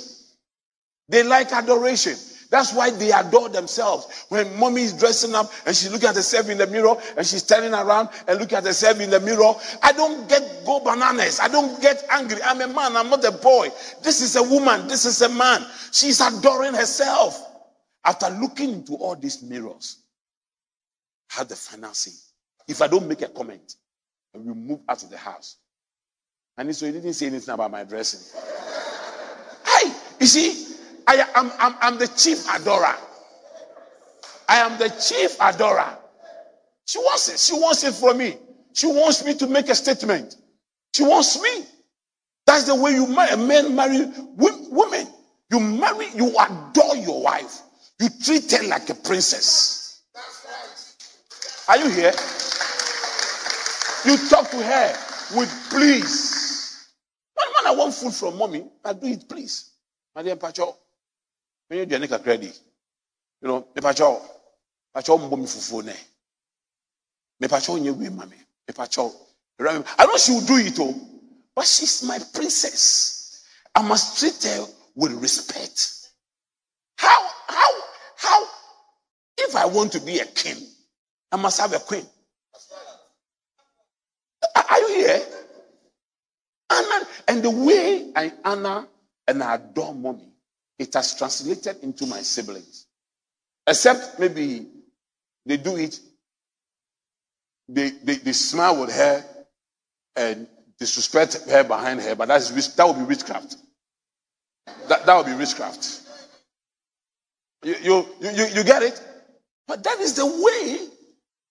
They 1.10 1.24
like 1.24 1.52
adoration. 1.52 2.16
That's 2.50 2.74
why 2.74 2.92
they 2.92 3.12
adore 3.12 3.50
themselves. 3.50 4.26
When 4.30 4.58
mommy 4.58 4.84
is 4.84 4.94
dressing 4.94 5.36
up 5.36 5.52
and 5.66 5.76
she's 5.76 5.92
looking 5.92 6.08
at 6.08 6.16
herself 6.16 6.50
in 6.50 6.58
the 6.58 6.68
mirror 6.68 6.96
and 7.18 7.26
she's 7.26 7.44
turning 7.44 7.74
around 7.74 8.10
and 8.28 8.40
looking 8.40 8.58
at 8.58 8.64
herself 8.64 9.02
in 9.02 9.10
the 9.10 9.20
mirror, 9.20 9.54
I 9.84 9.92
don't 9.92 10.30
get 10.30 10.64
go 10.66 10.80
bananas. 10.80 11.40
I 11.42 11.50
don't 11.50 11.82
get 11.82 12.06
angry. 12.10 12.42
I'm 12.44 12.62
a 12.62 12.68
man. 12.68 12.96
I'm 12.96 13.10
not 13.10 13.24
a 13.26 13.32
boy. 13.32 13.70
This 14.02 14.22
is 14.22 14.36
a 14.38 14.44
woman. 14.44 14.88
This 14.88 15.06
is 15.06 15.22
a 15.22 15.30
man. 15.30 15.66
She's 15.92 16.22
adoring 16.22 16.74
herself. 16.74 17.44
After 18.06 18.30
looking 18.30 18.72
into 18.72 18.94
all 18.96 19.18
these 19.18 19.44
mirrors, 19.44 19.98
how 21.28 21.44
the 21.44 21.56
financing. 21.56 22.14
If 22.68 22.82
I 22.82 22.88
don't 22.88 23.08
make 23.08 23.22
a 23.22 23.28
comment 23.28 23.76
and 24.34 24.46
we 24.46 24.54
move 24.54 24.80
out 24.88 25.04
of 25.04 25.10
the 25.10 25.18
house, 25.18 25.58
and 26.58 26.74
so 26.74 26.86
he 26.86 26.94
didn't 26.94 27.14
say 27.14 27.28
anything 27.28 27.54
about 27.54 27.72
my 27.72 27.84
dressing. 27.84 28.42
You 30.20 30.28
see, 30.28 30.76
I 31.08 31.16
am 31.36 31.52
I'm, 31.60 31.76
I'm 31.82 31.98
the 31.98 32.08
chief 32.08 32.48
adorer. 32.54 32.96
I 34.50 34.58
am 34.58 34.78
the 34.80 34.90
chief 34.90 35.38
adorer. 35.42 35.98
She 36.86 37.00
wants 37.00 37.30
it. 37.30 37.40
She 37.40 37.54
wants 37.54 37.84
it 37.84 37.94
from 37.94 38.18
me. 38.18 38.38
She 38.74 38.88
wants 38.88 39.26
me 39.26 39.34
to 39.36 39.48
make 39.48 39.70
a 39.70 39.76
statement. 39.76 40.38
She 40.96 41.04
wants 41.04 41.42
me. 41.42 41.66
That's 42.46 42.66
the 42.66 42.76
way 42.76 42.92
you 42.92 43.08
marry. 43.08 43.36
Men 43.38 43.76
marry 43.76 44.06
women. 44.38 45.08
You 45.52 45.60
marry, 45.60 46.08
you 46.16 46.36
adore 46.40 46.96
your 46.98 47.22
wife. 47.24 47.62
You 48.00 48.10
treat 48.24 48.52
her 48.52 48.68
like 48.68 48.90
a 48.90 48.96
princess. 48.96 50.04
Are 51.68 51.78
you 51.78 51.90
here? 51.90 52.14
You 54.06 54.18
talk 54.30 54.50
to 54.52 54.58
her 54.64 54.96
with 55.36 55.50
please. 55.70 56.90
What 57.36 57.50
man 57.64 57.74
I 57.74 57.76
want 57.78 57.94
food 57.94 58.14
from 58.14 58.38
mommy, 58.38 58.66
I 58.86 58.94
do 58.94 59.08
it, 59.08 59.28
please. 59.30 59.67
My 60.18 60.24
dear 60.24 60.36
Pacho, 60.36 60.76
when 61.68 61.78
you 61.78 61.86
do 61.86 61.96
a 61.96 62.00
you 62.00 62.52
know, 63.44 63.68
me 63.76 63.82
Pacho, 63.84 64.20
Pacho 64.92 65.16
mbo 65.16 65.38
mi 65.38 65.46
fufu 65.46 65.84
ne. 65.86 65.94
Me 67.40 67.48
Pacho 67.48 67.78
nye 67.78 67.92
we 67.92 68.08
mami. 68.10 68.36
Me 68.68 68.74
Pacho. 68.76 69.12
I 69.60 70.06
know 70.08 70.18
she 70.18 70.32
will 70.32 70.42
do 70.42 70.58
it, 70.58 70.76
oh, 70.80 70.96
but 71.56 71.68
she's 71.68 72.02
my 72.02 72.18
princess. 72.34 73.46
I 73.76 73.88
must 73.88 74.20
treat 74.20 74.44
her 74.44 74.66
with 74.96 75.12
respect. 75.22 76.10
How, 76.98 77.30
how, 77.48 77.72
how? 78.16 78.48
If 79.38 79.56
I 79.56 79.68
want 79.68 79.92
to 79.92 80.00
be 80.00 80.18
a 80.18 80.26
king, 80.26 80.58
I 81.32 81.36
must 81.36 81.62
have 81.62 81.74
a 81.74 81.80
queen. 81.80 82.08
Are 84.56 84.80
you 84.80 84.88
here? 84.96 85.22
Honor, 86.72 87.08
and 87.28 87.44
the 87.44 87.52
way 87.52 88.12
I 88.16 88.34
honor 88.44 88.88
and 89.28 89.44
I 89.44 89.56
adore 89.56 89.94
mommy, 89.94 90.30
it 90.80 90.94
has 90.94 91.16
translated 91.18 91.78
into 91.84 92.06
my 92.08 92.22
siblings. 92.22 92.88
Except 93.68 94.20
maybe 94.20 94.68
they 95.46 95.58
do 95.58 95.78
it, 95.78 96.00
they, 97.70 97.90
they, 97.90 98.16
they 98.16 98.34
smile 98.34 98.80
with 98.82 98.94
her 98.94 99.26
and 100.16 100.48
disrespect 100.80 101.38
her 101.50 101.64
behind 101.64 102.02
her, 102.02 102.16
but 102.16 102.28
that's 102.28 102.50
that 102.76 102.88
would 102.88 102.98
be 102.98 103.04
witchcraft. 103.04 103.58
That, 104.88 105.06
that 105.06 105.18
would 105.18 105.26
be 105.26 105.36
witchcraft. 105.36 106.02
You, 107.64 107.76
you, 107.82 108.08
you, 108.22 108.46
you 108.56 108.64
get 108.64 108.84
it? 108.84 109.02
But 109.68 109.84
that 109.84 110.00
is 110.00 110.16
the 110.16 110.26
way 110.26 110.88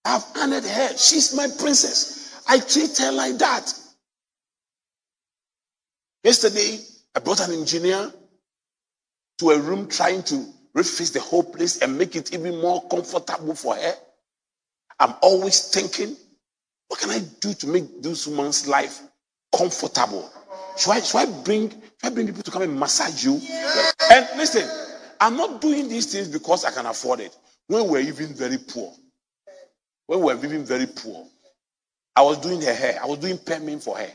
I've 0.04 0.24
honored 0.36 0.64
her. 0.64 0.96
She's 0.96 1.34
my 1.34 1.48
princess. 1.58 2.42
I 2.48 2.60
treat 2.60 2.96
her 2.98 3.12
like 3.12 3.38
that. 3.38 3.74
Yesterday, 6.24 6.78
I 7.16 7.20
brought 7.20 7.40
an 7.48 7.54
engineer 7.54 8.12
to 9.38 9.50
a 9.50 9.58
room 9.60 9.88
trying 9.88 10.22
to 10.24 10.46
refix 10.76 11.12
the 11.12 11.20
whole 11.20 11.44
place 11.44 11.80
and 11.82 11.98
make 11.98 12.16
it 12.16 12.34
even 12.34 12.60
more 12.60 12.86
comfortable 12.88 13.54
for 13.54 13.74
her. 13.76 13.94
I'm 15.00 15.14
always 15.22 15.68
thinking, 15.70 16.16
what 16.88 17.00
can 17.00 17.10
I 17.10 17.20
do 17.40 17.54
to 17.54 17.66
make 17.68 18.02
this 18.02 18.26
woman's 18.26 18.68
life 18.68 19.00
comfortable? 19.56 20.30
Should 20.78 20.92
I, 20.92 21.00
should 21.00 21.18
I 21.18 21.42
bring 21.42 21.70
should 21.70 21.80
I 22.04 22.10
bring 22.10 22.26
people 22.26 22.42
to 22.42 22.50
come 22.50 22.62
and 22.62 22.78
massage 22.78 23.24
you? 23.24 23.40
And 24.10 24.28
listen, 24.36 24.68
I'm 25.20 25.36
not 25.36 25.60
doing 25.62 25.88
these 25.88 26.12
things 26.12 26.28
because 26.28 26.64
I 26.64 26.70
can 26.70 26.86
afford 26.86 27.20
it. 27.20 27.36
When 27.68 27.88
we're 27.88 28.00
even 28.00 28.34
very 28.34 28.58
poor, 28.58 28.92
when 30.06 30.20
we're 30.20 30.36
even 30.36 30.64
very 30.64 30.86
poor, 30.86 31.26
I 32.16 32.22
was 32.22 32.38
doing 32.38 32.60
her 32.62 32.74
hair. 32.74 33.00
I 33.02 33.06
was 33.06 33.18
doing 33.18 33.38
perming 33.38 33.82
for 33.82 33.98
her. 33.98 34.10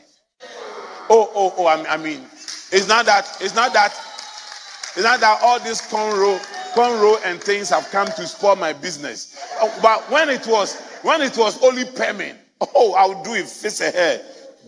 Oh, 1.10 1.30
oh, 1.34 1.54
oh, 1.58 1.66
I 1.68 1.96
mean, 1.98 2.20
it's 2.72 2.88
not 2.88 3.06
that, 3.06 3.28
it's 3.40 3.54
not 3.54 3.72
that, 3.74 3.92
it's 4.96 5.04
not 5.04 5.20
that 5.20 5.40
all 5.42 5.60
this 5.60 5.82
cornrow, 5.82 6.38
cornrow 6.74 7.18
and 7.26 7.40
things 7.42 7.70
have 7.70 7.90
come 7.90 8.08
to 8.08 8.26
spoil 8.26 8.56
my 8.56 8.72
business. 8.74 9.38
Oh, 9.60 9.78
but 9.82 10.10
when 10.10 10.30
it 10.30 10.46
was, 10.46 10.80
when 11.02 11.22
it 11.22 11.36
was 11.38 11.62
only 11.64 11.84
payment, 11.86 12.38
oh, 12.74 12.94
I 12.94 13.06
would 13.06 13.24
do 13.24 13.34
it, 13.34 13.46
face 13.48 13.80
a 13.82 13.90
hair, 13.90 14.22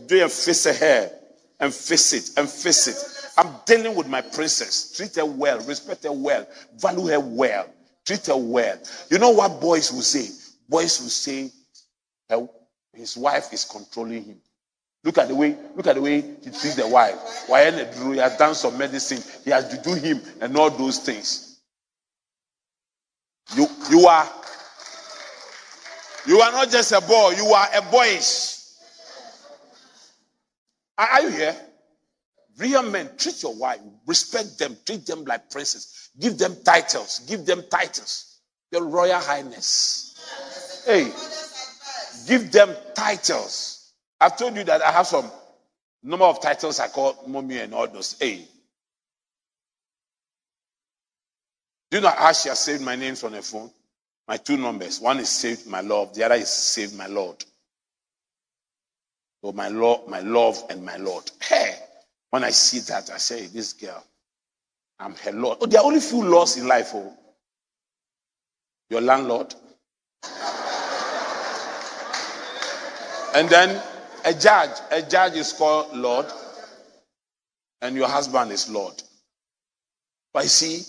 do 0.06 0.24
a 0.24 0.28
face 0.28 0.66
a 0.66 0.74
hair, 0.74 1.12
and 1.60 1.74
face 1.74 2.12
it, 2.14 2.30
and 2.38 2.48
face 2.48 2.88
it. 2.88 2.96
I'm 3.38 3.54
dealing 3.66 3.96
with 3.96 4.08
my 4.08 4.22
princess. 4.22 4.92
Treat 4.96 5.16
her 5.16 5.26
well, 5.26 5.60
respect 5.60 6.04
her 6.04 6.12
well, 6.12 6.46
value 6.78 7.06
her 7.08 7.20
well, 7.20 7.66
treat 8.06 8.26
her 8.26 8.36
well. 8.36 8.78
You 9.10 9.18
know 9.18 9.30
what 9.30 9.60
boys 9.60 9.92
will 9.92 10.02
say? 10.02 10.28
Boys 10.68 11.00
will 11.00 11.10
say, 11.10 11.50
his 12.94 13.16
wife 13.16 13.52
is 13.52 13.64
controlling 13.64 14.24
him. 14.24 14.38
Look 15.04 15.18
at 15.18 15.28
the 15.28 15.34
way, 15.34 15.56
look 15.76 15.86
at 15.86 15.96
the 15.96 16.00
way 16.00 16.22
he 16.22 16.50
treats 16.50 16.76
the 16.76 16.88
wife. 16.88 17.44
Why 17.46 17.70
he 17.70 18.16
has 18.16 18.36
done 18.38 18.54
some 18.54 18.78
medicine, 18.78 19.22
he 19.44 19.50
has 19.50 19.68
to 19.68 19.76
do 19.82 19.94
him 19.94 20.20
and 20.40 20.56
all 20.56 20.70
those 20.70 20.98
things. 20.98 21.60
You 23.54 23.68
you 23.90 24.06
are 24.06 24.26
you 26.26 26.40
are 26.40 26.52
not 26.52 26.70
just 26.70 26.92
a 26.92 27.02
boy, 27.02 27.34
you 27.36 27.46
are 27.52 27.68
a 27.74 27.82
boyish. 27.82 28.60
Are, 30.96 31.06
are 31.06 31.22
you 31.22 31.30
here? 31.30 31.56
Real 32.56 32.82
men, 32.84 33.10
treat 33.18 33.42
your 33.42 33.54
wife, 33.54 33.80
respect 34.06 34.58
them, 34.58 34.76
treat 34.86 35.04
them 35.06 35.24
like 35.24 35.50
princes, 35.50 36.10
give 36.18 36.38
them 36.38 36.56
titles, 36.64 37.20
give 37.28 37.44
them 37.44 37.62
titles. 37.70 38.40
Your 38.72 38.84
Royal 38.84 39.20
Highness. 39.20 40.82
Hey, 40.86 41.12
give 42.26 42.50
them 42.52 42.74
titles. 42.94 43.73
I've 44.24 44.38
told 44.38 44.56
you 44.56 44.64
that 44.64 44.80
I 44.80 44.90
have 44.90 45.06
some 45.06 45.30
number 46.02 46.24
of 46.24 46.40
titles 46.40 46.80
I 46.80 46.88
call 46.88 47.14
mommy 47.26 47.58
and 47.58 47.74
all 47.74 47.86
those. 47.86 48.16
Hey. 48.18 48.48
Do 51.90 51.98
you 51.98 52.02
know 52.02 52.08
how 52.08 52.32
she 52.32 52.48
has 52.48 52.58
saved 52.58 52.80
my 52.82 52.96
names 52.96 53.22
on 53.22 53.34
her 53.34 53.42
phone? 53.42 53.70
My 54.26 54.38
two 54.38 54.56
numbers. 54.56 54.98
One 54.98 55.18
is 55.20 55.28
saved 55.28 55.66
my 55.66 55.82
love, 55.82 56.14
the 56.14 56.24
other 56.24 56.36
is 56.36 56.48
saved 56.48 56.96
my 56.96 57.06
Lord. 57.06 57.44
So 59.44 59.52
my 59.52 59.68
love, 59.68 60.08
my 60.08 60.20
love 60.20 60.56
and 60.70 60.82
my 60.82 60.96
Lord. 60.96 61.30
Hey, 61.42 61.74
when 62.30 62.44
I 62.44 62.50
see 62.50 62.78
that, 62.90 63.10
I 63.10 63.18
say, 63.18 63.44
this 63.46 63.74
girl, 63.74 64.02
I'm 64.98 65.14
her 65.16 65.32
Lord. 65.32 65.58
Oh, 65.60 65.66
there 65.66 65.82
are 65.82 65.86
only 65.86 66.00
few 66.00 66.24
laws 66.24 66.56
in 66.56 66.66
life. 66.66 66.92
Oh, 66.94 67.12
your 68.88 69.02
landlord, 69.02 69.54
and 73.34 73.48
then 73.50 73.82
a 74.24 74.34
judge. 74.34 74.76
A 74.90 75.02
judge 75.02 75.34
is 75.34 75.52
called 75.52 75.96
Lord, 75.96 76.26
and 77.82 77.94
your 77.96 78.08
husband 78.08 78.52
is 78.52 78.68
Lord. 78.70 79.02
But 80.32 80.44
you 80.44 80.48
see, 80.48 80.82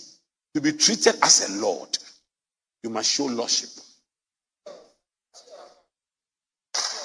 to 0.54 0.60
be 0.60 0.72
treated 0.72 1.14
as 1.22 1.48
a 1.48 1.60
Lord, 1.62 1.96
you 2.82 2.90
must 2.90 3.10
show 3.10 3.26
lordship. 3.26 3.70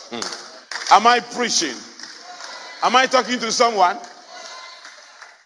Hmm. 0.09 0.95
Am 0.95 1.07
I 1.07 1.19
preaching? 1.19 1.75
Am 2.83 2.95
I 2.95 3.05
talking 3.05 3.39
to 3.39 3.51
someone? 3.51 3.97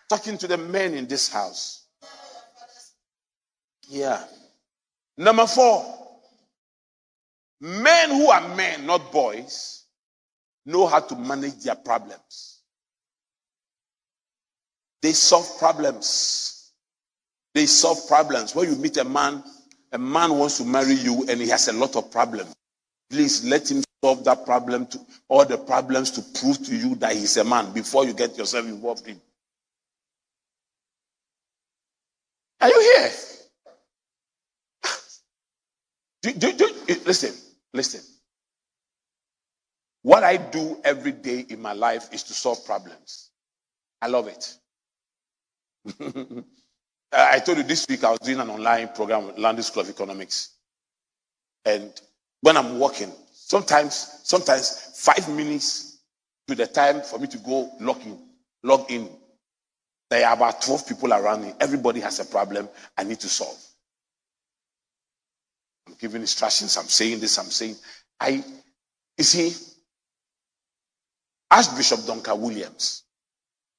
Talking 0.09 0.37
to 0.37 0.47
the 0.47 0.57
men 0.57 0.93
in 0.93 1.07
this 1.07 1.31
house. 1.31 1.85
Yeah. 3.87 4.23
Number 5.17 5.47
four, 5.47 5.85
men 7.61 8.09
who 8.09 8.27
are 8.29 8.55
men, 8.55 8.85
not 8.85 9.11
boys, 9.11 9.84
know 10.65 10.87
how 10.87 10.99
to 10.99 11.15
manage 11.15 11.63
their 11.63 11.75
problems. 11.75 12.61
They 15.01 15.13
solve 15.13 15.59
problems. 15.59 16.71
They 17.53 17.65
solve 17.67 18.07
problems. 18.07 18.55
When 18.55 18.69
you 18.69 18.75
meet 18.75 18.97
a 18.97 19.03
man, 19.03 19.43
a 19.91 19.97
man 19.97 20.37
wants 20.37 20.57
to 20.57 20.65
marry 20.65 20.93
you 20.93 21.25
and 21.29 21.39
he 21.39 21.47
has 21.49 21.67
a 21.67 21.73
lot 21.73 21.95
of 21.95 22.11
problems. 22.11 22.53
Please 23.09 23.45
let 23.45 23.69
him 23.69 23.83
solve 24.03 24.23
that 24.25 24.45
problem 24.45 24.85
to 24.87 24.99
all 25.27 25.45
the 25.45 25.57
problems 25.57 26.11
to 26.11 26.21
prove 26.39 26.57
to 26.65 26.75
you 26.75 26.95
that 26.95 27.13
he's 27.15 27.37
a 27.37 27.43
man 27.43 27.71
before 27.71 28.05
you 28.05 28.13
get 28.13 28.37
yourself 28.37 28.65
involved 28.65 29.07
in. 29.07 29.19
Are 32.61 32.69
you 32.69 32.81
here? 32.81 33.11
Ah. 34.83 34.99
Do, 36.23 36.33
do, 36.33 36.53
do, 36.53 36.75
listen, 37.05 37.33
listen. 37.73 38.01
What 40.05 40.23
I 40.23 40.37
do 40.37 40.79
every 40.83 41.13
day 41.13 41.47
in 41.49 41.59
my 41.59 41.73
life 41.73 42.13
is 42.13 42.21
to 42.25 42.33
solve 42.33 42.63
problems. 42.63 43.31
I 44.01 44.07
love 44.07 44.27
it. 44.27 44.57
Uh, 47.13 47.29
I 47.31 47.39
told 47.39 47.59
you 47.59 47.63
this 47.63 47.87
week 47.87 48.03
I 48.03 48.09
was 48.09 48.19
doing 48.19 48.39
an 48.41 48.49
online 48.49 48.89
program 48.89 49.27
with 49.27 49.37
London 49.37 49.63
School 49.63 49.83
of 49.83 49.89
Economics. 49.89 50.55
And 51.65 51.93
when 52.41 52.57
I'm 52.57 52.79
working, 52.79 53.11
sometimes, 53.31 54.19
sometimes 54.23 54.91
five 54.97 55.29
minutes 55.29 55.99
to 56.47 56.55
the 56.55 56.67
time 56.67 57.01
for 57.01 57.19
me 57.19 57.27
to 57.27 57.37
go 57.37 57.71
log 57.79 58.01
in, 58.05 58.19
log 58.63 58.91
in. 58.91 59.09
There 60.09 60.27
are 60.27 60.35
about 60.35 60.61
12 60.63 60.87
people 60.87 61.13
around 61.13 61.43
me. 61.43 61.53
Everybody 61.61 62.01
has 62.01 62.19
a 62.19 62.25
problem 62.25 62.67
I 62.97 63.03
need 63.05 63.21
to 63.21 63.29
solve. 63.29 63.57
I'm 65.87 65.95
giving 65.99 66.21
instructions. 66.21 66.75
I'm 66.77 66.85
saying 66.87 67.21
this. 67.21 67.37
I'm 67.37 67.45
saying. 67.45 67.75
I, 68.19 68.43
you 69.17 69.23
see, 69.23 69.53
Archbishop 71.55 72.05
Duncan 72.05 72.41
Williams 72.41 73.03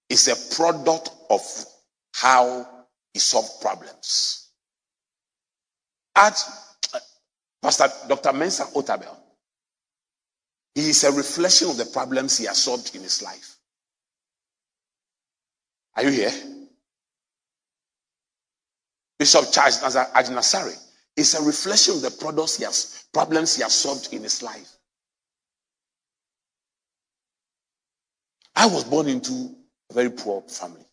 is 0.09 0.29
a 0.29 0.55
product 0.55 1.11
of 1.29 1.43
how 2.15 2.67
he 3.13 3.21
solved 3.21 3.61
problems. 3.61 4.49
Arch, 6.15 6.39
uh, 6.95 6.99
Pastor 7.61 7.89
Dr. 8.09 8.33
Mensa 8.33 8.65
Otabil, 8.75 9.15
he 10.75 10.89
is 10.89 11.05
a 11.05 11.13
reflection 11.13 11.69
of 11.69 11.77
the 11.77 11.85
problems 11.85 12.39
he 12.39 12.47
has 12.47 12.63
solved 12.63 12.97
in 12.97 13.03
his 13.03 13.21
life. 13.21 13.57
Are 15.97 16.05
you 16.05 16.11
here? 16.13 16.33
Bishop 19.19 19.53
Charles 19.53 19.81
Agyinasare 19.83 20.79
is 21.15 21.35
a 21.35 21.43
reflection 21.43 21.97
of 21.97 22.01
the 22.01 22.11
products 22.11 22.57
he 22.57 22.65
has, 22.65 23.05
problems 23.13 23.57
he 23.57 23.63
has 23.63 23.75
solved 23.75 24.15
in 24.15 24.23
his 24.23 24.43
life. 24.43 24.77
I 28.57 28.67
was 28.67 28.85
born 28.85 29.07
into 29.09 29.55
a 29.91 29.95
very 29.95 30.11
poor 30.11 30.43
family. 30.43 30.85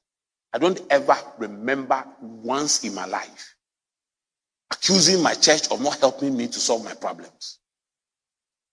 I 0.53 0.59
don't 0.59 0.81
ever 0.89 1.17
remember 1.39 2.05
once 2.21 2.83
in 2.83 2.93
my 2.93 3.05
life 3.05 3.55
accusing 4.71 5.21
my 5.21 5.33
church 5.33 5.69
of 5.71 5.81
not 5.81 5.99
helping 5.99 6.35
me 6.35 6.47
to 6.47 6.59
solve 6.59 6.83
my 6.83 6.93
problems, 6.93 7.59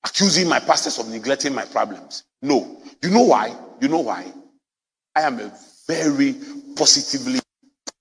accusing 0.04 0.48
my 0.48 0.58
pastors 0.58 0.98
of 0.98 1.08
neglecting 1.08 1.54
my 1.54 1.64
problems. 1.66 2.24
No. 2.42 2.82
You 3.02 3.10
know 3.10 3.22
why? 3.22 3.54
You 3.80 3.88
know 3.88 4.00
why? 4.00 4.32
I 5.14 5.20
am 5.22 5.38
a 5.40 5.52
very 5.86 6.34
positively 6.76 7.40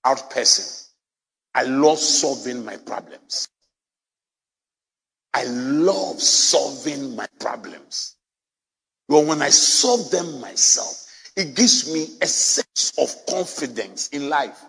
proud 0.02 0.28
person. 0.30 0.86
I 1.54 1.64
love 1.64 1.98
solving 1.98 2.64
my 2.64 2.76
problems. 2.78 3.48
I 5.34 5.44
love 5.44 6.20
solving 6.20 7.14
my 7.16 7.26
problems. 7.38 8.16
But 9.10 9.26
when 9.26 9.42
I 9.42 9.50
solve 9.50 10.12
them 10.12 10.40
myself, 10.40 11.06
it 11.36 11.56
gives 11.56 11.92
me 11.92 12.08
a 12.22 12.28
sense 12.28 12.94
of 12.98 13.14
confidence 13.28 14.08
in 14.10 14.30
life. 14.30 14.60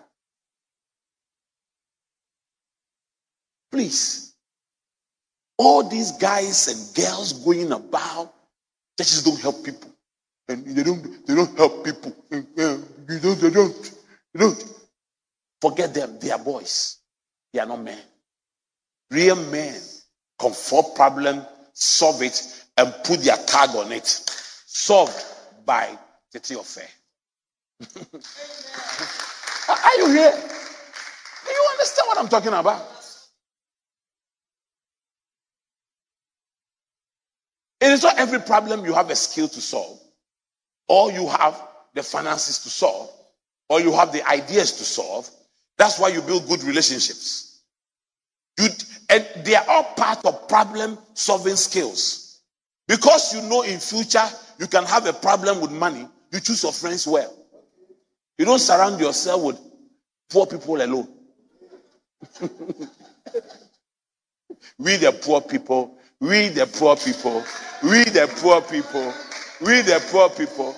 Please, 3.72 4.34
all 5.58 5.88
these 5.88 6.12
guys 6.12 6.68
and 6.68 6.96
girls 6.96 7.34
going 7.44 7.72
about, 7.72 8.34
churches 8.98 9.24
don't 9.24 9.40
help 9.40 9.64
people. 9.64 9.90
And 10.48 10.66
they 10.66 10.84
don't, 10.84 11.26
they 11.26 11.36
don't 11.36 11.56
help 11.56 11.84
people. 11.84 12.16
You 12.32 12.46
don't, 12.56 13.10
they 13.40 13.50
don't, 13.50 13.92
they 14.34 14.40
don't. 14.40 14.64
Forget 15.62 15.94
them. 15.94 16.18
They 16.20 16.32
are 16.32 16.40
boys. 16.40 16.98
They 17.52 17.60
are 17.60 17.66
not 17.66 17.82
men. 17.82 18.00
Real 19.10 19.36
men 19.36 19.80
confront 20.38 20.94
problem, 20.96 21.46
solve 21.74 22.22
it, 22.22 22.61
and 22.76 22.94
put 23.04 23.20
their 23.20 23.36
tag 23.36 23.70
on 23.70 23.92
it. 23.92 24.06
Solved 24.06 25.24
by 25.66 25.98
Tete 26.32 26.56
Ofe. 26.58 26.82
Are 29.68 29.96
you 29.98 30.08
here? 30.12 30.32
Do 30.32 31.50
you 31.52 31.68
understand 31.72 32.06
what 32.08 32.18
I'm 32.18 32.28
talking 32.28 32.52
about? 32.52 32.82
It 37.80 37.90
is 37.90 38.02
not 38.02 38.18
every 38.18 38.40
problem 38.40 38.84
you 38.86 38.94
have 38.94 39.10
a 39.10 39.16
skill 39.16 39.48
to 39.48 39.60
solve, 39.60 40.00
or 40.88 41.12
you 41.12 41.28
have 41.28 41.60
the 41.94 42.02
finances 42.02 42.60
to 42.60 42.68
solve, 42.70 43.10
or 43.68 43.80
you 43.80 43.92
have 43.92 44.12
the 44.12 44.26
ideas 44.28 44.72
to 44.78 44.84
solve. 44.84 45.28
That's 45.78 45.98
why 45.98 46.08
you 46.08 46.22
build 46.22 46.46
good 46.48 46.62
relationships. 46.62 47.62
You, 48.58 48.68
and 49.10 49.26
they 49.44 49.56
are 49.56 49.64
all 49.68 49.84
part 49.96 50.24
of 50.24 50.48
problem 50.48 50.98
solving 51.14 51.56
skills. 51.56 52.31
Because 52.92 53.32
you 53.34 53.40
know 53.48 53.62
in 53.62 53.78
future 53.80 54.28
you 54.58 54.66
can 54.66 54.84
have 54.84 55.06
a 55.06 55.14
problem 55.14 55.62
with 55.62 55.70
money, 55.72 56.06
you 56.30 56.40
choose 56.40 56.62
your 56.62 56.72
friends 56.72 57.06
well. 57.06 57.34
You 58.36 58.44
don't 58.44 58.58
surround 58.58 59.00
yourself 59.00 59.42
with 59.42 59.58
poor 60.30 60.46
people 60.46 60.76
alone. 60.82 61.08
we 64.78 64.96
the 64.98 65.10
poor 65.22 65.40
people, 65.40 65.96
we 66.20 66.50
the 66.50 66.66
poor 66.66 66.94
people, 66.96 67.42
we 67.82 68.04
the 68.04 68.30
poor 68.42 68.60
people, 68.60 69.14
we 69.62 69.80
the 69.80 69.98
poor 70.10 70.28
people. 70.28 70.76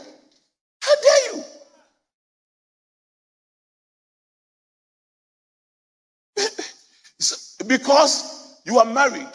How 0.84 0.92
dare 1.02 1.34
you? 1.34 1.44
because 7.66 8.60
you 8.64 8.78
are 8.78 8.86
married 8.86 9.26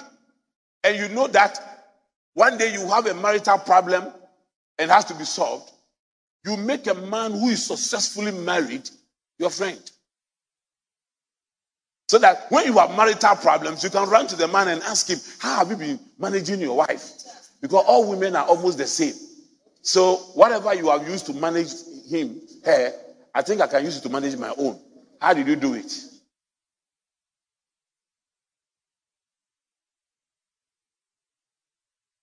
and 0.86 0.98
you 0.98 1.10
know 1.10 1.28
that 1.28 1.69
one 2.40 2.58
day 2.58 2.72
you 2.72 2.88
have 2.88 3.06
a 3.06 3.14
marital 3.16 3.58
problem 3.58 4.08
and 4.78 4.90
has 4.90 5.04
to 5.04 5.14
be 5.14 5.26
solved, 5.26 5.70
you 6.46 6.56
make 6.56 6.88
a 6.88 6.94
man 6.94 7.32
who 7.34 7.50
is 7.50 7.66
successfully 7.66 8.32
married 8.32 8.90
your 9.38 9.50
friend. 9.50 9.92
So 12.08 12.18
that 12.20 12.46
when 12.48 12.66
you 12.66 12.78
have 12.78 12.96
marital 12.96 13.36
problems, 13.36 13.84
you 13.84 13.90
can 13.90 14.10
run 14.10 14.26
to 14.28 14.38
the 14.38 14.48
man 14.48 14.70
and 14.70 14.82
ask 14.84 15.10
him, 15.10 15.20
How 15.40 15.58
have 15.58 15.70
you 15.70 15.76
been 15.76 16.00
managing 16.18 16.62
your 16.62 16.78
wife? 16.78 17.10
Because 17.60 17.84
all 17.86 18.10
women 18.10 18.38
are 18.38 18.46
almost 18.46 18.78
the 18.78 18.88
same. 18.88 19.16
So 19.82 20.16
whatever 20.34 20.74
you 20.74 20.90
have 20.92 21.06
used 21.10 21.26
to 21.26 21.34
manage 21.34 21.74
him, 22.10 22.40
her, 22.64 22.94
I 23.36 23.42
think 23.42 23.60
I 23.60 23.68
can 23.68 23.84
use 23.84 23.98
it 23.98 24.04
to 24.04 24.10
manage 24.10 24.38
my 24.38 24.54
own. 24.58 24.80
How 25.20 25.34
did 25.34 25.46
you 25.46 25.58
do 25.58 25.74
it? 25.74 25.94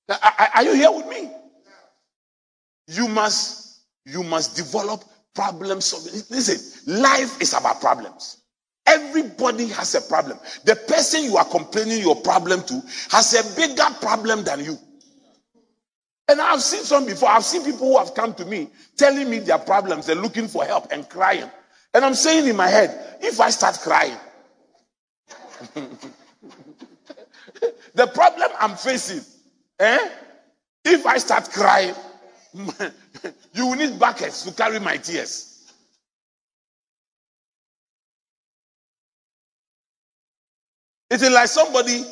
Are 0.08 0.62
you 0.62 0.74
here 0.74 0.90
with 0.92 1.06
me? 1.08 1.30
You 2.88 3.08
must, 3.08 3.80
you 4.04 4.22
must 4.22 4.56
develop 4.56 5.04
problem 5.34 5.80
solving. 5.80 6.22
Listen, 6.30 7.00
life 7.00 7.40
is 7.40 7.52
about 7.52 7.80
problems. 7.80 8.38
Everybody 8.86 9.66
has 9.68 9.94
a 9.96 10.00
problem. 10.00 10.38
The 10.64 10.76
person 10.76 11.24
you 11.24 11.36
are 11.36 11.44
complaining 11.44 12.00
your 12.00 12.16
problem 12.16 12.62
to 12.64 12.80
has 13.10 13.34
a 13.34 13.56
bigger 13.56 13.86
problem 14.00 14.44
than 14.44 14.64
you. 14.64 14.78
And 16.28 16.40
I've 16.40 16.62
seen 16.62 16.82
some 16.82 17.04
before. 17.06 17.28
I've 17.28 17.44
seen 17.44 17.64
people 17.64 17.88
who 17.88 17.98
have 17.98 18.14
come 18.14 18.34
to 18.34 18.44
me 18.44 18.68
telling 18.96 19.28
me 19.28 19.40
their 19.40 19.58
problems. 19.58 20.06
They're 20.06 20.16
looking 20.16 20.48
for 20.48 20.64
help 20.64 20.86
and 20.92 21.08
crying. 21.08 21.50
And 21.94 22.04
I'm 22.04 22.14
saying 22.14 22.48
in 22.48 22.56
my 22.56 22.68
head, 22.68 23.18
if 23.20 23.40
I 23.40 23.50
start 23.50 23.78
crying, 23.80 24.16
the 27.94 28.06
problem 28.08 28.50
I'm 28.60 28.76
facing, 28.76 29.24
eh? 29.80 30.08
If 30.84 31.06
I 31.06 31.18
start 31.18 31.50
crying, 31.50 31.94
you 33.52 33.66
will 33.66 33.76
need 33.76 33.98
buckets 33.98 34.44
to 34.44 34.52
carry 34.52 34.78
my 34.78 34.96
tears. 34.96 35.52
It 41.10 41.22
is 41.22 41.30
like 41.30 41.48
somebody 41.48 42.04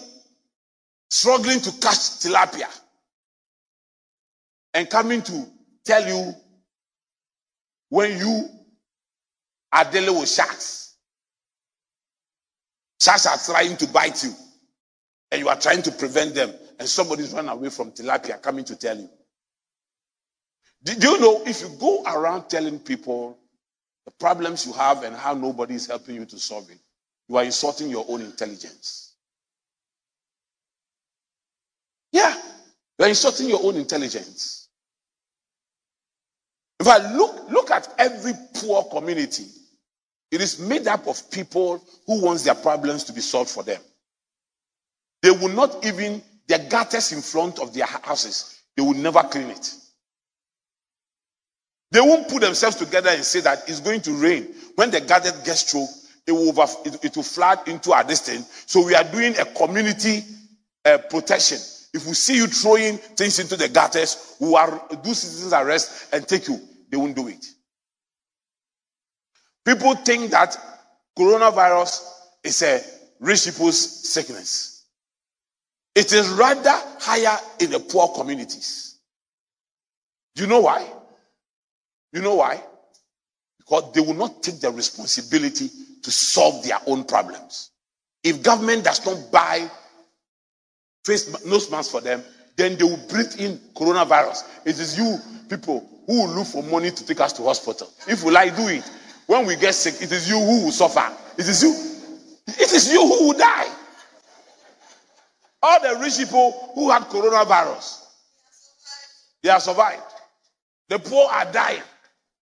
struggling 1.10 1.60
to 1.60 1.70
catch 1.72 2.20
tilapia 2.22 2.68
and 4.74 4.88
coming 4.90 5.22
to 5.22 5.46
tell 5.84 6.06
you 6.06 6.32
when 7.88 8.18
you 8.18 8.48
are 9.72 9.84
dealing 9.90 10.18
with 10.18 10.28
sharks. 10.28 10.96
Sharks 13.00 13.26
are 13.26 13.54
trying 13.54 13.76
to 13.76 13.86
bite 13.88 14.22
you, 14.24 14.32
and 15.30 15.40
you 15.40 15.48
are 15.48 15.58
trying 15.58 15.82
to 15.82 15.92
prevent 15.92 16.34
them, 16.34 16.52
and 16.78 16.88
somebody's 16.88 17.32
run 17.32 17.48
away 17.48 17.70
from 17.70 17.92
tilapia 17.92 18.40
coming 18.42 18.64
to 18.64 18.76
tell 18.76 18.96
you. 18.96 19.08
Do 20.82 20.92
you 20.92 21.20
know 21.20 21.42
if 21.46 21.62
you 21.62 21.70
go 21.80 22.02
around 22.04 22.48
telling 22.48 22.78
people 22.78 23.38
the 24.04 24.12
problems 24.12 24.66
you 24.66 24.72
have 24.74 25.02
and 25.02 25.16
how 25.16 25.34
nobody 25.34 25.74
is 25.74 25.86
helping 25.86 26.16
you 26.16 26.26
to 26.26 26.38
solve 26.38 26.70
it, 26.70 26.78
you 27.28 27.36
are 27.36 27.44
insulting 27.44 27.88
your 27.88 28.04
own 28.08 28.20
intelligence. 28.20 29.14
Yeah, 32.12 32.34
you 32.98 33.04
are 33.06 33.08
insulting 33.08 33.48
your 33.48 33.64
own 33.64 33.76
intelligence. 33.76 34.68
If 36.80 36.86
I 36.86 37.14
look, 37.16 37.50
look 37.50 37.70
at 37.70 37.88
every 37.98 38.32
poor 38.56 38.84
community, 38.84 39.46
it 40.30 40.40
is 40.40 40.58
made 40.58 40.86
up 40.86 41.06
of 41.06 41.30
people 41.30 41.82
who 42.06 42.20
wants 42.22 42.44
their 42.44 42.54
problems 42.54 43.04
to 43.04 43.12
be 43.12 43.20
solved 43.20 43.50
for 43.50 43.62
them. 43.62 43.80
They 45.22 45.30
will 45.30 45.48
not 45.48 45.84
even, 45.86 46.22
their 46.46 46.58
gutters 46.58 47.12
in 47.12 47.22
front 47.22 47.58
of 47.58 47.72
their 47.72 47.86
houses, 47.86 48.62
they 48.76 48.82
will 48.82 48.94
never 48.94 49.22
clean 49.22 49.50
it. 49.50 49.74
They 51.90 52.00
won't 52.00 52.28
put 52.28 52.40
themselves 52.40 52.76
together 52.76 53.10
and 53.10 53.22
say 53.24 53.40
that 53.40 53.68
it's 53.68 53.80
going 53.80 54.00
to 54.02 54.12
rain. 54.12 54.48
When 54.74 54.90
the 54.90 55.00
gutter 55.00 55.30
gets 55.44 55.70
through, 55.70 55.86
it 56.26 56.32
will, 56.32 56.48
over, 56.48 56.66
it, 56.84 57.04
it 57.04 57.16
will 57.16 57.22
flood 57.22 57.68
into 57.68 57.92
our 57.92 58.02
distance. 58.02 58.64
So 58.66 58.84
we 58.84 58.94
are 58.94 59.04
doing 59.04 59.38
a 59.38 59.44
community 59.44 60.24
uh, 60.84 60.98
protection. 61.08 61.58
If 61.92 62.06
we 62.06 62.14
see 62.14 62.36
you 62.36 62.48
throwing 62.48 62.96
things 62.98 63.38
into 63.38 63.56
the 63.56 63.68
gutters, 63.68 64.34
we 64.40 64.48
will 64.48 64.80
do 65.04 65.14
citizens 65.14 65.52
arrest 65.52 66.12
and 66.12 66.26
take 66.26 66.48
you. 66.48 66.60
They 66.90 66.96
won't 66.96 67.14
do 67.14 67.28
it. 67.28 67.46
People 69.64 69.94
think 69.94 70.32
that 70.32 70.56
coronavirus 71.16 72.02
is 72.42 72.60
a 72.62 72.80
rich 73.20 73.44
people's 73.44 73.78
sickness. 73.78 74.73
It 75.94 76.12
is 76.12 76.28
rather 76.30 76.74
higher 76.98 77.38
in 77.60 77.70
the 77.70 77.78
poor 77.78 78.08
communities. 78.08 78.98
Do 80.34 80.42
you 80.42 80.48
know 80.48 80.60
why? 80.60 80.86
You 82.12 82.20
know 82.20 82.34
why? 82.34 82.62
Because 83.58 83.92
they 83.92 84.00
will 84.00 84.14
not 84.14 84.42
take 84.42 84.60
the 84.60 84.70
responsibility 84.70 85.70
to 86.02 86.10
solve 86.10 86.64
their 86.64 86.78
own 86.86 87.04
problems. 87.04 87.70
If 88.22 88.42
government 88.42 88.84
does 88.84 89.04
not 89.06 89.30
buy 89.30 89.70
face 91.04 91.44
nose 91.44 91.70
masks 91.70 91.92
for 91.92 92.00
them, 92.00 92.22
then 92.56 92.76
they 92.76 92.84
will 92.84 93.00
breathe 93.08 93.34
in 93.38 93.58
coronavirus. 93.74 94.44
It 94.64 94.78
is 94.78 94.96
you 94.96 95.18
people 95.48 95.88
who 96.06 96.22
will 96.22 96.34
look 96.34 96.46
for 96.46 96.62
money 96.62 96.90
to 96.90 97.06
take 97.06 97.20
us 97.20 97.32
to 97.34 97.42
hospital. 97.42 97.88
If 98.08 98.24
we 98.24 98.32
like 98.32 98.56
do 98.56 98.68
it, 98.68 98.88
when 99.26 99.46
we 99.46 99.56
get 99.56 99.74
sick, 99.74 99.94
it 100.02 100.12
is 100.12 100.28
you 100.28 100.38
who 100.38 100.64
will 100.64 100.72
suffer. 100.72 101.10
It 101.38 101.48
is 101.48 101.62
you. 101.62 101.72
It 102.48 102.72
is 102.72 102.92
you 102.92 103.00
who 103.00 103.28
will 103.28 103.38
die. 103.38 103.68
All 105.66 105.80
the 105.80 105.98
rich 105.98 106.18
people 106.18 106.72
who 106.74 106.90
had 106.90 107.04
coronavirus, 107.04 108.04
they 109.42 109.48
have 109.48 109.62
survived. 109.62 110.02
The 110.90 110.98
poor 110.98 111.26
are 111.30 111.50
dying. 111.50 111.80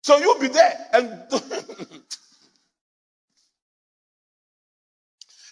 So 0.02 0.18
you'll 0.18 0.38
be 0.38 0.48
there 0.48 0.86
and 0.92 1.22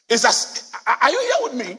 It's 0.08 0.24
as, 0.26 0.70
are 0.86 1.10
you 1.10 1.18
here 1.18 1.50
with 1.50 1.54
me? 1.66 1.78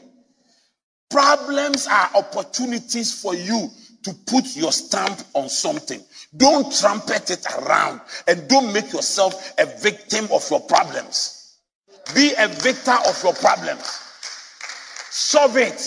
Problems 1.10 1.86
are 1.86 2.10
opportunities 2.16 3.22
for 3.22 3.36
you 3.36 3.70
to 4.02 4.12
put 4.26 4.56
your 4.56 4.72
stamp 4.72 5.22
on 5.32 5.48
something. 5.48 6.02
Don't 6.36 6.76
trumpet 6.76 7.30
it 7.30 7.46
around 7.56 8.00
and 8.26 8.48
don't 8.48 8.72
make 8.72 8.92
yourself 8.92 9.54
a 9.58 9.66
victim 9.80 10.26
of 10.32 10.44
your 10.50 10.60
problems. 10.60 11.56
Be 12.14 12.32
a 12.36 12.48
victor 12.48 12.98
of 13.06 13.22
your 13.22 13.34
problems. 13.34 14.07
Solve 15.10 15.56
it. 15.58 15.80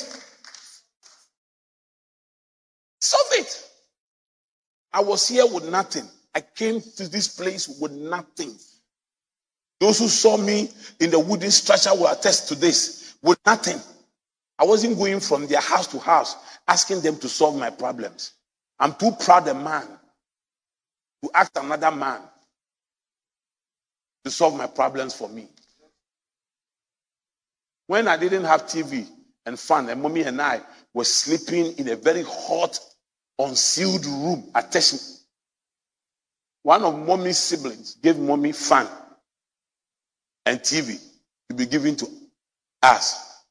Solve 2.99 3.27
it. 3.33 3.69
I 4.93 5.01
was 5.01 5.27
here 5.27 5.45
with 5.45 5.69
nothing. 5.69 6.07
I 6.35 6.41
came 6.41 6.81
to 6.81 7.07
this 7.07 7.27
place 7.29 7.67
with 7.81 7.91
nothing. 7.91 8.55
Those 9.79 9.99
who 9.99 10.07
saw 10.07 10.37
me 10.37 10.69
in 10.99 11.11
the 11.11 11.19
wooden 11.19 11.51
structure 11.51 11.91
will 11.93 12.07
attest 12.07 12.47
to 12.49 12.55
this 12.55 13.15
with 13.23 13.39
nothing. 13.45 13.79
I 14.59 14.65
wasn't 14.65 14.97
going 14.97 15.19
from 15.19 15.47
their 15.47 15.61
house 15.61 15.87
to 15.87 15.99
house 15.99 16.35
asking 16.67 17.01
them 17.01 17.17
to 17.17 17.29
solve 17.29 17.55
my 17.57 17.69
problems. 17.69 18.33
I'm 18.79 18.93
too 18.95 19.11
proud 19.19 19.47
a 19.47 19.53
man 19.55 19.87
to 21.23 21.31
ask 21.33 21.51
another 21.57 21.91
man 21.91 22.21
to 24.25 24.31
solve 24.31 24.55
my 24.57 24.67
problems 24.67 25.13
for 25.15 25.29
me. 25.29 25.47
When 27.91 28.07
I 28.07 28.15
didn't 28.15 28.45
have 28.45 28.67
TV 28.67 29.05
and 29.45 29.59
fun, 29.59 29.89
and 29.89 30.01
mommy 30.01 30.21
and 30.21 30.41
I 30.41 30.61
were 30.93 31.03
sleeping 31.03 31.77
in 31.77 31.89
a 31.89 31.97
very 31.97 32.23
hot, 32.25 32.79
unsealed 33.37 34.05
room 34.05 34.49
at 34.55 34.67
attached. 34.69 35.03
One 36.63 36.85
of 36.85 36.97
mommy's 36.97 37.37
siblings 37.37 37.95
gave 37.95 38.17
mommy 38.17 38.53
fun 38.53 38.87
and 40.45 40.61
TV 40.61 41.01
to 41.49 41.53
be 41.57 41.65
given 41.65 41.97
to 41.97 42.07
us. 42.81 43.43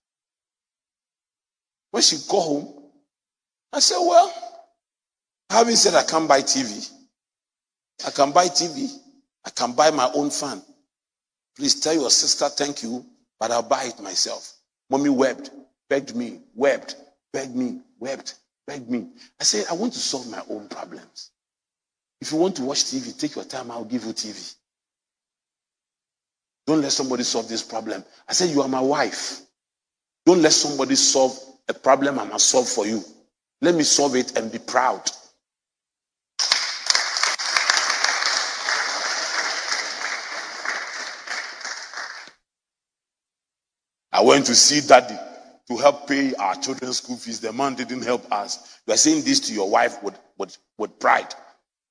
When 1.90 2.02
she 2.02 2.16
got 2.26 2.40
home, 2.40 2.82
I 3.74 3.80
said, 3.80 3.98
Well, 3.98 4.32
having 5.50 5.76
said 5.76 5.92
I 5.92 6.04
can't 6.04 6.26
buy 6.26 6.40
TV, 6.40 6.90
I 8.06 8.10
can 8.10 8.32
buy 8.32 8.46
TV, 8.46 8.90
I 9.44 9.50
can 9.50 9.72
buy 9.72 9.90
my 9.90 10.10
own 10.14 10.30
fan. 10.30 10.62
Please 11.58 11.78
tell 11.78 11.92
your 11.92 12.08
sister 12.08 12.48
thank 12.48 12.82
you, 12.82 13.04
but 13.40 13.50
I'll 13.50 13.62
buy 13.62 13.84
it 13.84 14.00
myself. 14.00 14.52
Mommy 14.90 15.08
wept, 15.08 15.50
begged 15.88 16.14
me, 16.14 16.40
wept, 16.54 16.96
begged 17.32 17.56
me, 17.56 17.80
wept, 17.98 18.36
begged 18.66 18.90
me. 18.90 19.08
I 19.40 19.44
said, 19.44 19.66
I 19.70 19.74
want 19.74 19.94
to 19.94 19.98
solve 19.98 20.30
my 20.30 20.42
own 20.50 20.68
problems. 20.68 21.30
If 22.20 22.32
you 22.32 22.38
want 22.38 22.56
to 22.56 22.62
watch 22.64 22.84
TV, 22.84 23.18
take 23.18 23.34
your 23.36 23.44
time, 23.44 23.70
I'll 23.70 23.84
give 23.84 24.04
you 24.04 24.12
TV. 24.12 24.54
Don't 26.66 26.82
let 26.82 26.92
somebody 26.92 27.22
solve 27.24 27.48
this 27.48 27.62
problem. 27.62 28.04
I 28.28 28.32
said, 28.34 28.50
You 28.50 28.62
are 28.62 28.68
my 28.68 28.80
wife. 28.80 29.40
Don't 30.26 30.42
let 30.42 30.52
somebody 30.52 30.94
solve 30.94 31.36
a 31.68 31.74
problem 31.74 32.18
I 32.18 32.24
must 32.24 32.48
solve 32.48 32.68
for 32.68 32.86
you. 32.86 33.02
Let 33.62 33.74
me 33.74 33.82
solve 33.82 34.16
it 34.16 34.36
and 34.38 34.52
be 34.52 34.58
proud. 34.58 35.02
I 44.20 44.22
went 44.22 44.44
to 44.46 44.54
see 44.54 44.86
daddy 44.86 45.18
to 45.66 45.76
help 45.78 46.06
pay 46.06 46.34
our 46.34 46.54
children's 46.56 46.98
school 46.98 47.16
fees. 47.16 47.40
The 47.40 47.54
man 47.54 47.74
didn't 47.74 48.02
help 48.02 48.30
us. 48.30 48.78
You 48.86 48.92
are 48.92 48.98
saying 48.98 49.24
this 49.24 49.40
to 49.48 49.54
your 49.54 49.70
wife 49.70 50.02
with, 50.02 50.20
with, 50.36 50.58
with 50.76 50.98
pride. 50.98 51.34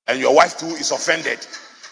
And 0.06 0.20
your 0.20 0.32
wife 0.32 0.56
too 0.56 0.66
is 0.66 0.92
offended. 0.92 1.44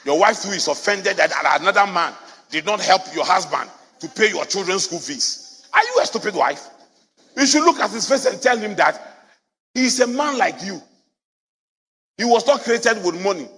Your 0.04 0.16
wife 0.16 0.40
too 0.40 0.50
is 0.50 0.68
offended 0.68 1.16
that 1.16 1.32
another 1.60 1.92
man 1.92 2.12
did 2.50 2.64
not 2.66 2.80
help 2.80 3.02
your 3.12 3.24
husband 3.24 3.68
to 3.98 4.08
pay 4.10 4.28
your 4.28 4.44
children's 4.44 4.84
school 4.84 5.00
fees. 5.00 5.66
Are 5.74 5.82
you 5.82 5.98
a 6.00 6.06
stupid 6.06 6.36
wife? 6.36 6.68
You 7.36 7.44
should 7.44 7.64
look 7.64 7.80
at 7.80 7.90
his 7.90 8.08
face 8.08 8.24
and 8.26 8.40
tell 8.40 8.56
him 8.56 8.76
that 8.76 9.26
he's 9.74 9.98
a 9.98 10.06
man 10.06 10.38
like 10.38 10.62
you. 10.62 10.80
He 12.16 12.24
was 12.24 12.46
not 12.46 12.60
created 12.60 13.02
with 13.02 13.20
money. 13.24 13.48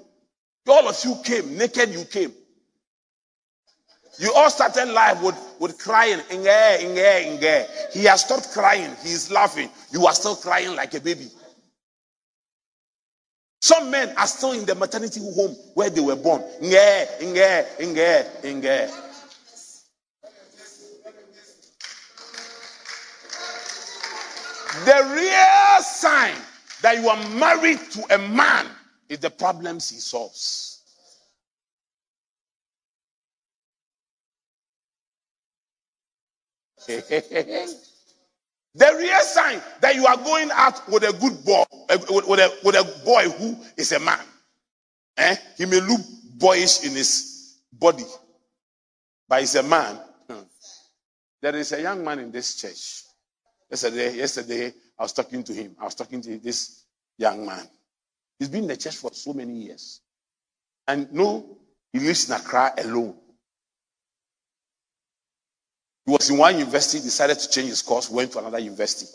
All 0.67 0.89
of 0.89 0.97
you 1.05 1.15
came, 1.25 1.59
naked 1.59 1.91
you 1.91 2.07
came. 2.07 2.33
You 4.19 4.33
all 4.35 4.51
started 4.51 4.87
life 4.93 5.23
with, 5.23 5.37
with 5.59 5.79
crying. 5.79 6.21
Inge, 6.31 6.47
inge, 6.83 6.99
inge. 6.99 7.67
He 7.93 8.05
has 8.05 8.23
stopped 8.23 8.51
crying. 8.53 8.95
He 9.03 9.11
is 9.11 9.31
laughing. 9.31 9.71
You 9.91 10.07
are 10.07 10.15
still 10.15 10.37
crying 10.37 10.75
like 10.77 10.95
a 10.95 11.01
baby. 11.01 11.29
Some 13.61 13.91
men 13.91 14.15
are 14.17 14.27
still 14.27 14.53
in 14.53 14.65
the 14.65 14.75
maternity 14.75 15.21
home 15.21 15.55
where 15.75 15.91
they 15.91 16.01
were 16.01 16.17
born. 16.17 16.43
Inge, 16.61 17.09
inge, 17.21 17.67
inge, 17.81 18.27
inge. 18.45 18.91
The 24.85 25.13
real 25.15 25.83
sign 25.83 26.35
that 26.83 26.99
you 27.01 27.09
are 27.09 27.29
married 27.31 27.81
to 27.91 28.15
a 28.15 28.19
man 28.19 28.67
is 29.09 29.19
the 29.19 29.31
problems 29.31 29.91
he 29.91 29.97
solves. 29.99 30.70
the 38.75 38.97
real 38.99 39.21
sign 39.21 39.61
that 39.81 39.95
you 39.95 40.07
are 40.07 40.17
going 40.17 40.51
out 40.53 40.89
with 40.89 41.03
a 41.03 41.13
good 41.13 41.45
boy, 41.45 41.65
eh, 41.89 41.99
with 42.09 42.41
a, 42.41 42.59
with 42.65 42.75
a 42.75 43.05
boy 43.05 43.29
who 43.31 43.57
is 43.77 43.93
a 43.93 44.01
man. 44.01 44.21
Eh? 45.17 45.37
He 45.57 45.67
may 45.67 45.81
look 45.81 46.01
boyish 46.39 46.85
in 46.85 46.93
his 46.93 47.59
body, 47.73 48.05
but 49.29 49.41
he's 49.41 49.55
a 49.55 49.63
man. 49.63 49.99
Hmm. 50.29 50.41
There 51.43 51.57
is 51.57 51.73
a 51.73 51.83
young 51.83 52.05
man 52.05 52.19
in 52.21 52.31
this 52.31 52.57
church. 52.61 53.05
Yesterday, 53.71 54.17
yesterday, 54.17 54.73
I 54.99 55.03
was 55.03 55.13
talking 55.13 55.43
to 55.45 55.53
him. 55.53 55.77
I 55.81 55.85
was 55.85 55.95
talking 55.95 56.21
to 56.23 56.39
this 56.39 56.85
young 57.19 57.47
man. 57.47 57.67
He's 58.39 58.49
been 58.49 58.63
in 58.63 58.69
the 58.69 58.77
church 58.77 58.97
for 58.97 59.13
so 59.13 59.33
many 59.33 59.53
years. 59.55 60.01
And 60.89 61.13
no, 61.13 61.59
he 61.93 62.01
lives 62.01 62.29
in 62.29 62.37
Accra 62.37 62.73
alone. 62.79 63.15
He 66.11 66.17
was 66.17 66.29
in 66.29 66.39
one 66.39 66.59
university, 66.59 66.99
decided 66.99 67.39
to 67.39 67.49
change 67.49 67.69
his 67.69 67.83
course, 67.83 68.11
went 68.11 68.33
to 68.33 68.41
another 68.41 68.59
university. 68.59 69.07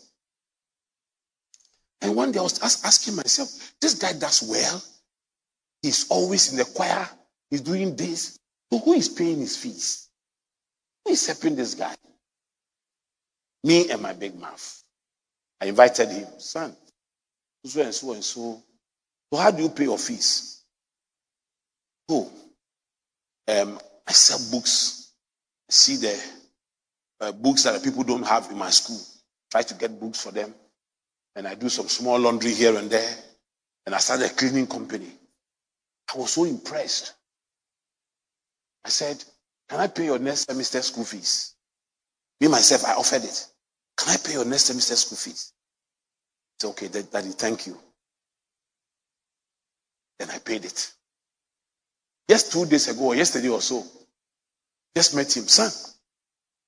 And 2.01 2.15
one 2.15 2.31
day 2.31 2.39
I 2.39 2.43
was 2.43 2.57
asking 2.85 3.17
myself, 3.17 3.49
this 3.81 3.95
guy 3.95 4.13
does 4.13 4.41
well. 4.41 4.81
He's 5.81 6.07
always 6.09 6.53
in 6.53 6.57
the 6.57 6.63
choir. 6.63 7.05
He's 7.49 7.59
doing 7.59 7.97
this. 7.97 8.39
So 8.71 8.79
who 8.79 8.93
is 8.93 9.09
paying 9.09 9.39
his 9.39 9.57
fees? 9.57 10.07
Who 11.03 11.11
is 11.11 11.27
helping 11.27 11.57
this 11.57 11.73
guy? 11.73 11.95
Me 13.65 13.91
and 13.91 14.01
my 14.01 14.13
big 14.13 14.39
mouth. 14.39 14.81
I 15.59 15.65
invited 15.65 16.07
him, 16.07 16.27
son, 16.37 16.77
so 17.65 17.81
and 17.81 17.93
so 17.93 18.13
and 18.13 18.23
so. 18.23 18.63
So 19.33 19.37
how 19.37 19.51
do 19.51 19.63
you 19.63 19.69
pay 19.69 19.83
your 19.83 19.97
fees? 19.97 20.63
Oh, 22.07 22.31
um, 23.49 23.81
I 24.07 24.13
sell 24.13 24.39
books. 24.49 25.11
See 25.69 25.97
the 25.97 26.44
uh, 27.21 27.31
books 27.31 27.63
that 27.63 27.83
people 27.83 28.03
don't 28.03 28.25
have 28.25 28.49
in 28.51 28.57
my 28.57 28.69
school. 28.69 29.01
Try 29.51 29.61
to 29.63 29.73
get 29.75 29.99
books 29.99 30.23
for 30.23 30.31
them. 30.31 30.53
And 31.35 31.47
I 31.47 31.55
do 31.55 31.69
some 31.69 31.87
small 31.89 32.19
laundry 32.19 32.53
here 32.53 32.75
and 32.77 32.89
there. 32.89 33.15
And 33.85 33.95
I 33.95 33.99
started 33.99 34.27
a 34.31 34.33
cleaning 34.33 34.67
company. 34.67 35.11
I 36.13 36.17
was 36.17 36.31
so 36.31 36.45
impressed. 36.45 37.13
I 38.85 38.89
said, 38.89 39.23
Can 39.69 39.79
I 39.79 39.87
pay 39.87 40.05
your 40.05 40.19
next 40.19 40.47
semester 40.49 40.81
school 40.81 41.05
fees? 41.05 41.55
Me, 42.41 42.47
myself, 42.47 42.85
I 42.85 42.93
offered 42.93 43.23
it. 43.23 43.47
Can 43.97 44.13
I 44.13 44.17
pay 44.17 44.33
your 44.33 44.45
next 44.45 44.65
semester 44.65 44.95
school 44.95 45.17
fees? 45.17 45.53
It's 46.57 46.65
okay, 46.65 46.87
Daddy, 46.87 47.29
thank 47.31 47.67
you. 47.67 47.77
Then 50.19 50.29
I 50.31 50.39
paid 50.39 50.65
it. 50.65 50.91
Just 52.29 52.51
two 52.51 52.65
days 52.65 52.87
ago, 52.89 53.05
or 53.07 53.15
yesterday 53.15 53.49
or 53.49 53.61
so, 53.61 53.83
just 54.95 55.15
met 55.15 55.35
him. 55.35 55.47
Son, 55.47 55.71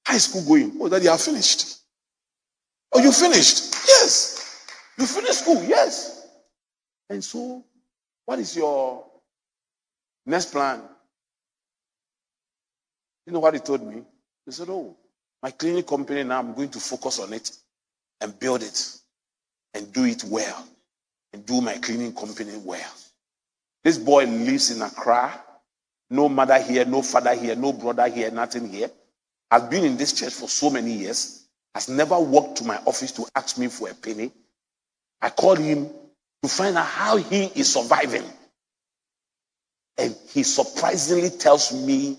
High 0.08 0.20
school 0.20 0.42
going. 0.44 0.72
Oh, 0.80 0.88
that 0.88 1.04
you 1.04 1.10
are 1.10 1.18
finished. 1.18 1.80
Oh, 2.94 3.02
you 3.02 3.12
finished? 3.12 3.76
Yes. 3.86 4.66
You 4.98 5.06
finished 5.06 5.40
school? 5.40 5.62
Yes. 5.66 6.28
And 7.10 7.22
so, 7.22 7.66
what 8.26 8.40
is 8.40 8.56
your 8.56 9.04
next 10.26 10.54
plan? 10.54 10.82
You 13.26 13.34
know 13.34 13.40
what 13.40 13.54
he 13.56 13.60
told 13.60 13.86
me? 13.86 14.02
He 14.46 14.52
said, 14.54 14.70
Oh, 14.70 14.96
my 15.44 15.52
cleaning 15.52 15.84
company 15.84 16.24
now, 16.24 16.40
I'm 16.40 16.54
going 16.54 16.70
to 16.70 16.80
focus 16.80 17.20
on 17.20 17.34
it 17.34 17.52
and 18.22 18.40
build 18.40 18.64
it 18.64 18.98
and 19.74 19.92
do 19.92 20.06
it 20.06 20.24
well 20.24 20.66
and 21.34 21.46
do 21.46 21.60
my 21.60 21.74
cleaning 21.80 22.14
company 22.16 22.56
well. 22.64 22.94
This 23.84 23.98
boy 23.98 24.24
lives 24.24 24.72
in 24.72 24.82
Accra. 24.82 25.44
No 26.10 26.30
mother 26.30 26.62
here, 26.62 26.86
no 26.86 27.02
father 27.02 27.36
here, 27.36 27.58
no 27.58 27.74
brother 27.74 28.08
here, 28.08 28.32
nothing 28.32 28.70
here 28.70 28.90
has 29.52 29.64
been 29.64 29.86
in 29.86 29.98
this 29.98 30.14
church 30.14 30.34
for 30.34 30.50
so 30.50 30.70
many 30.70 30.92
years, 30.92 31.46
has 31.74 31.90
never 31.90 32.20
walked 32.20 32.58
to 32.58 32.64
my 32.64 32.78
office 32.86 33.12
to 33.14 33.26
ask 33.36 33.58
me 33.58 33.68
for 33.68 33.90
a 33.90 33.94
penny. 33.94 34.32
I 35.22 35.30
called 35.30 35.60
him 35.60 35.90
to 36.44 36.50
find 36.50 36.78
out 36.78 36.86
how 36.86 37.18
he 37.18 37.46
is 37.46 37.74
surviving. 37.74 38.24
And 39.98 40.16
he 40.30 40.44
surprisingly 40.44 41.30
tells 41.30 41.72
me 41.74 42.18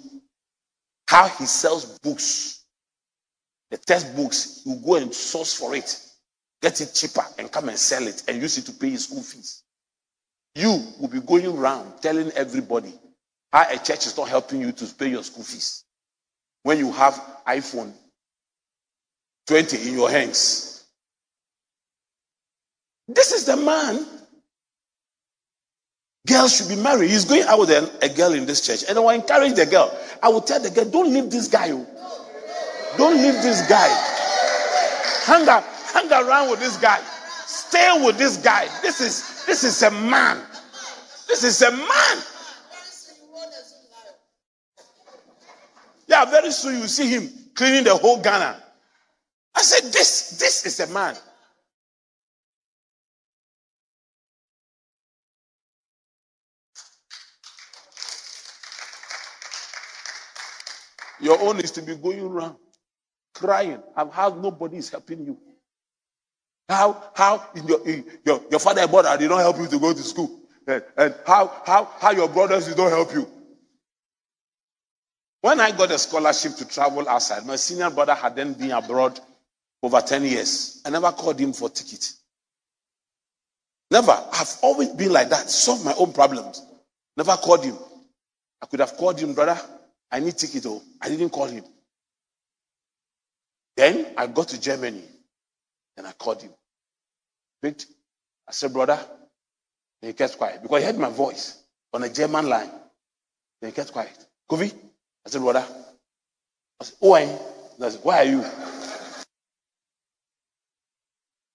how 1.06 1.28
he 1.28 1.46
sells 1.46 1.98
books. 1.98 2.64
The 3.70 3.76
textbooks, 3.76 4.62
you 4.64 4.76
go 4.76 4.96
and 4.96 5.14
source 5.14 5.54
for 5.54 5.74
it, 5.74 6.00
get 6.62 6.80
it 6.80 6.92
cheaper, 6.94 7.24
and 7.38 7.52
come 7.52 7.68
and 7.68 7.78
sell 7.78 8.06
it 8.06 8.22
and 8.26 8.40
use 8.40 8.58
it 8.58 8.62
to 8.66 8.72
pay 8.72 8.90
his 8.90 9.04
school 9.04 9.22
fees. 9.22 9.62
You 10.54 10.82
will 10.98 11.08
be 11.08 11.20
going 11.20 11.46
around 11.46 12.00
telling 12.00 12.30
everybody 12.32 12.92
how 13.52 13.66
a 13.70 13.78
church 13.78 14.06
is 14.06 14.16
not 14.16 14.28
helping 14.28 14.60
you 14.60 14.72
to 14.72 14.86
pay 14.94 15.10
your 15.10 15.22
school 15.22 15.44
fees 15.44 15.84
when 16.68 16.78
you 16.78 16.92
have 16.92 17.14
iPhone 17.46 17.94
20 19.46 19.88
in 19.88 19.94
your 19.94 20.10
hands. 20.10 20.84
This 23.08 23.32
is 23.32 23.46
the 23.46 23.56
man. 23.56 24.04
Girls 26.26 26.54
should 26.54 26.68
be 26.68 26.76
married. 26.76 27.08
He's 27.08 27.24
going 27.24 27.44
out 27.44 27.60
with 27.60 27.70
a, 27.70 28.08
girl 28.14 28.34
in 28.34 28.44
this 28.44 28.60
church. 28.60 28.84
And 28.86 28.98
I 28.98 29.00
will 29.00 29.08
encourage 29.08 29.54
the 29.54 29.64
girl. 29.64 29.98
I 30.22 30.28
will 30.28 30.42
tell 30.42 30.60
the 30.60 30.68
girl, 30.68 30.84
don't 30.84 31.10
leave 31.10 31.30
this 31.30 31.48
guy. 31.48 31.70
Oh. 31.70 31.86
Don't 32.98 33.16
leave 33.16 33.40
this 33.40 33.66
guy. 33.66 33.88
Hang, 35.24 35.48
up, 35.48 35.64
hang 35.94 36.12
around 36.12 36.50
with 36.50 36.60
this 36.60 36.76
guy. 36.76 37.00
Stay 37.46 37.98
with 38.04 38.18
this 38.18 38.36
guy. 38.36 38.68
This 38.82 39.00
is 39.00 39.46
this 39.46 39.64
is 39.64 39.82
a 39.82 39.90
man. 39.90 40.42
This 41.28 41.44
is 41.44 41.62
a 41.62 41.70
man. 41.70 42.18
Yeah, 46.18 46.24
very 46.24 46.50
soon 46.50 46.80
you 46.80 46.88
see 46.88 47.08
him 47.08 47.30
cleaning 47.54 47.84
the 47.84 47.94
whole 47.94 48.20
Ghana. 48.20 48.60
I 49.54 49.62
said, 49.62 49.92
This, 49.92 50.30
this 50.40 50.66
is 50.66 50.80
a 50.80 50.92
man. 50.92 51.14
Your 61.20 61.40
own 61.40 61.60
is 61.60 61.70
to 61.72 61.82
be 61.82 61.94
going 61.94 62.20
around 62.20 62.56
crying 63.34 63.80
and 63.96 64.10
how 64.12 64.30
nobody 64.30 64.78
is 64.78 64.90
helping 64.90 65.24
you. 65.24 65.38
How 66.68 67.10
how 67.14 67.48
in 67.54 67.66
your, 67.68 67.80
your, 68.24 68.42
your 68.50 68.60
father 68.60 68.80
and 68.82 68.90
mother 68.90 69.16
did 69.18 69.30
not 69.30 69.38
help 69.38 69.58
you 69.58 69.68
to 69.68 69.78
go 69.78 69.92
to 69.92 70.02
school. 70.02 70.40
And, 70.66 70.82
and 70.96 71.14
how 71.24 71.62
how 71.64 71.84
how 72.00 72.10
your 72.10 72.28
brothers 72.28 72.66
did 72.66 72.76
not 72.76 72.90
help 72.90 73.12
you. 73.14 73.37
When 75.40 75.60
I 75.60 75.70
got 75.70 75.90
a 75.92 75.98
scholarship 75.98 76.56
to 76.56 76.64
travel 76.66 77.08
outside, 77.08 77.46
my 77.46 77.56
senior 77.56 77.90
brother 77.90 78.14
had 78.14 78.34
then 78.36 78.54
been 78.54 78.72
abroad 78.72 79.20
over 79.82 80.00
10 80.00 80.24
years. 80.24 80.80
I 80.84 80.90
never 80.90 81.12
called 81.12 81.38
him 81.38 81.52
for 81.52 81.68
ticket. 81.68 82.12
Never. 83.90 84.12
I've 84.32 84.56
always 84.62 84.88
been 84.90 85.12
like 85.12 85.30
that. 85.30 85.48
Solve 85.48 85.84
my 85.84 85.94
own 85.98 86.12
problems. 86.12 86.62
Never 87.16 87.36
called 87.36 87.64
him. 87.64 87.76
I 88.60 88.66
could 88.66 88.80
have 88.80 88.96
called 88.96 89.18
him, 89.20 89.34
brother. 89.34 89.58
I 90.10 90.20
need 90.20 90.36
ticket. 90.36 90.66
Oh, 90.66 90.82
I 91.00 91.08
didn't 91.08 91.30
call 91.30 91.46
him. 91.46 91.64
Then 93.76 94.06
I 94.16 94.26
got 94.26 94.48
to 94.48 94.60
Germany. 94.60 95.04
and 95.96 96.06
I 96.06 96.12
called 96.12 96.42
him. 96.42 96.52
Picked. 97.62 97.86
I 98.48 98.52
said, 98.52 98.72
brother. 98.72 98.98
Then 100.00 100.10
he 100.10 100.14
kept 100.14 100.38
quiet 100.38 100.62
because 100.62 100.80
he 100.80 100.86
heard 100.86 100.98
my 100.98 101.10
voice 101.10 101.62
on 101.92 102.02
a 102.04 102.08
German 102.08 102.48
line. 102.48 102.70
Then 103.60 103.70
he 103.70 103.74
kept 103.74 103.92
quiet. 103.92 104.26
Kofi, 104.50 104.72
I 105.28 105.30
said, 105.30 105.42
Brother, 105.42 105.66
I 106.80 106.84
said, 106.84 106.96
why? 107.00 107.38
I 107.82 107.88
said, 107.90 108.00
Why 108.02 108.18
are 108.18 108.24
you? 108.24 108.42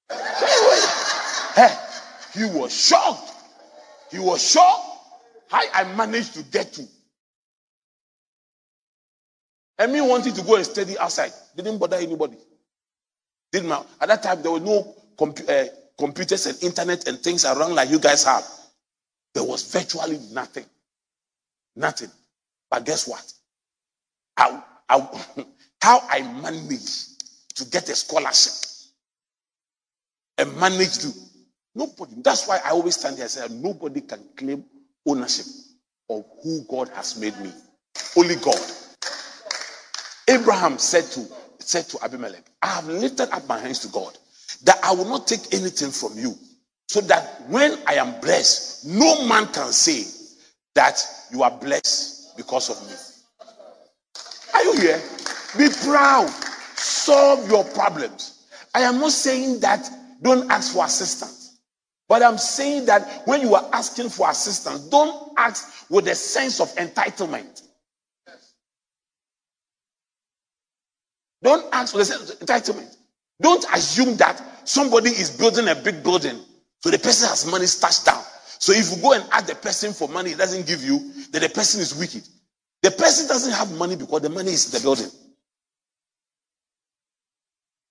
he 2.34 2.46
was 2.60 2.86
shocked. 2.88 3.32
He 4.12 4.20
was 4.20 4.52
shocked 4.52 4.86
how 5.50 5.62
I 5.74 5.84
managed 5.96 6.34
to 6.36 6.44
get 6.44 6.74
to. 6.74 6.84
And 9.80 9.94
me 9.94 10.02
wanted 10.02 10.36
to 10.36 10.44
go 10.44 10.58
and 10.58 10.66
study 10.66 10.98
outside. 11.00 11.32
Didn't 11.56 11.80
bother 11.80 11.98
anybody. 11.98 12.38
Didn't 13.52 13.70
matter. 13.70 13.86
At 14.02 14.10
that 14.10 14.24
time, 14.24 14.42
there 14.44 14.52
were 14.52 14.60
no 14.62 14.96
compu- 15.18 15.50
uh, 15.50 15.70
computers 16.00 16.46
and 16.48 16.64
internet 16.64 17.08
and 17.08 17.20
things 17.20 17.46
around 17.46 17.76
like 17.76 17.90
you 17.90 18.00
guys 18.00 18.24
have. 18.26 18.46
There 19.34 19.44
was 19.44 19.72
virtually 19.72 20.20
nothing. 20.32 20.66
Nothing. 21.76 22.10
But 22.72 22.86
guess 22.86 23.08
what? 23.08 23.24
How 24.38 26.02
I 26.10 26.22
managed 26.42 27.56
to 27.58 27.66
get 27.66 27.90
a 27.90 27.96
scholarship 27.96 28.54
and 30.38 30.56
managed 30.58 31.02
to. 31.02 31.14
Nobody. 31.76 32.14
That's 32.24 32.48
why 32.48 32.60
I 32.66 32.72
always 32.72 32.96
stand 33.00 33.16
here 33.16 33.24
and 33.24 33.32
say 33.32 33.48
nobody 33.52 34.02
can 34.02 34.20
claim 34.38 34.64
ownership 35.08 35.46
of 36.10 36.26
who 36.44 36.64
God 36.70 36.90
has 36.90 37.20
made 37.20 37.38
me. 37.40 37.52
Only 38.18 38.36
God. 38.36 38.60
Abraham 40.30 40.78
said 40.78 41.06
to 41.12 41.26
said 41.60 41.86
to 41.90 42.04
Abimelech, 42.04 42.46
I 42.62 42.68
have 42.68 42.88
lifted 42.88 43.30
up 43.34 43.48
my 43.48 43.60
hands 43.60 43.80
to 43.80 43.88
God 43.90 44.18
that 44.64 44.80
I 44.84 44.94
will 44.94 45.06
not 45.10 45.28
take 45.28 45.54
anything 45.54 45.92
from 45.92 46.18
you, 46.18 46.36
so 46.88 47.02
that 47.02 47.44
when 47.50 47.78
I 47.88 47.96
am 47.96 48.20
blessed, 48.22 48.88
no 48.88 49.28
man 49.28 49.48
can 49.48 49.72
say 49.72 50.04
that 50.76 51.02
you 51.32 51.44
are 51.44 51.52
blessed 51.52 52.38
because 52.38 52.70
of 52.70 52.88
me. 52.90 53.13
Are 54.54 54.64
you 54.64 54.74
here? 54.80 55.02
Be 55.58 55.70
proud. 55.84 56.30
Solve 56.76 57.50
your 57.50 57.64
problems. 57.64 58.46
I 58.74 58.82
am 58.82 59.00
not 59.00 59.12
saying 59.12 59.60
that 59.62 59.90
don't 60.22 60.50
ask 60.52 60.74
for 60.74 60.86
assistance. 60.86 61.60
But 62.10 62.22
I'm 62.22 62.38
saying 62.38 62.86
that 62.86 63.24
when 63.26 63.42
you 63.42 63.56
are 63.56 63.70
asking 63.74 64.10
for 64.10 64.30
assistance, 64.30 64.82
don't 64.90 65.32
ask 65.38 65.90
with 65.90 66.08
a 66.08 66.16
sense 66.16 66.60
of 66.60 66.74
entitlement. 66.76 67.62
Don't 71.42 71.66
ask 71.74 71.92
for 71.92 72.00
the 72.00 72.06
sense 72.06 72.30
of 72.30 72.40
entitlement. 72.40 72.96
Don't 73.42 73.66
assume 73.74 74.16
that 74.18 74.42
somebody 74.68 75.10
is 75.10 75.30
building 75.30 75.68
a 75.68 75.76
big 75.76 76.04
building, 76.04 76.40
so 76.80 76.90
the 76.90 77.00
person 77.00 77.28
has 77.30 77.50
money 77.50 77.66
stashed 77.66 78.06
down. 78.06 78.24
So 78.60 78.72
if 78.72 78.96
you 78.96 79.02
go 79.02 79.14
and 79.14 79.24
ask 79.32 79.48
the 79.48 79.56
person 79.56 79.92
for 79.92 80.08
money, 80.08 80.30
he 80.30 80.36
doesn't 80.36 80.66
give 80.66 80.84
you, 80.84 81.12
then 81.32 81.42
the 81.42 81.50
person 81.50 81.82
is 81.82 81.96
wicked. 81.96 82.28
The 82.84 82.92
person 82.92 83.28
doesn't 83.28 83.54
have 83.54 83.76
money 83.78 83.96
because 83.96 84.22
the 84.22 84.30
money 84.30 84.52
is 84.52 84.68
in 84.74 84.80
the 84.80 84.84
building. 84.84 85.10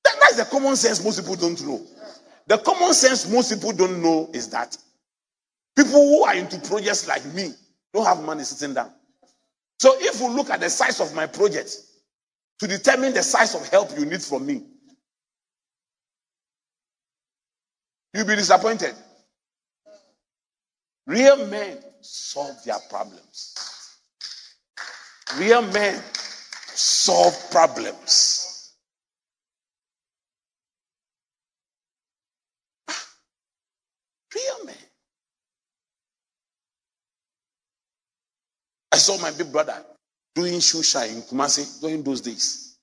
That, 0.04 0.14
that's 0.20 0.36
the 0.36 0.44
common 0.44 0.76
sense 0.76 1.02
most 1.02 1.20
people 1.20 1.36
don't 1.36 1.60
know. 1.66 1.82
The 2.46 2.58
common 2.58 2.92
sense 2.94 3.30
most 3.30 3.52
people 3.52 3.72
don't 3.72 4.02
know 4.02 4.30
is 4.34 4.48
that 4.50 4.76
people 5.76 5.94
who 5.94 6.24
are 6.24 6.34
into 6.36 6.58
projects 6.60 7.08
like 7.08 7.24
me 7.34 7.52
don't 7.94 8.04
have 8.06 8.22
money 8.22 8.44
sitting 8.44 8.74
down. 8.74 8.92
So 9.80 9.94
if 9.98 10.20
you 10.20 10.28
look 10.30 10.50
at 10.50 10.60
the 10.60 10.70
size 10.70 11.00
of 11.00 11.14
my 11.14 11.26
project 11.26 11.74
to 12.60 12.66
determine 12.68 13.14
the 13.14 13.22
size 13.22 13.54
of 13.54 13.66
help 13.68 13.98
you 13.98 14.04
need 14.04 14.22
from 14.22 14.46
me, 14.46 14.62
you'll 18.14 18.26
be 18.26 18.36
disappointed. 18.36 18.94
Real 21.06 21.46
men 21.46 21.78
solve 22.02 22.62
their 22.64 22.78
problems. 22.90 23.81
Real 25.38 25.62
men 25.62 26.02
solve 26.74 27.34
problems. 27.50 28.74
Ah, 32.88 33.06
real 34.34 34.66
men. 34.66 34.76
I 38.92 38.96
saw 38.98 39.18
my 39.18 39.30
big 39.32 39.52
brother 39.52 39.84
doing 40.34 40.60
shoe 40.60 40.82
shine 40.82 41.10
in 41.10 41.22
Kumasi 41.22 41.80
during 41.80 42.02
those 42.02 42.20
days. 42.20 42.78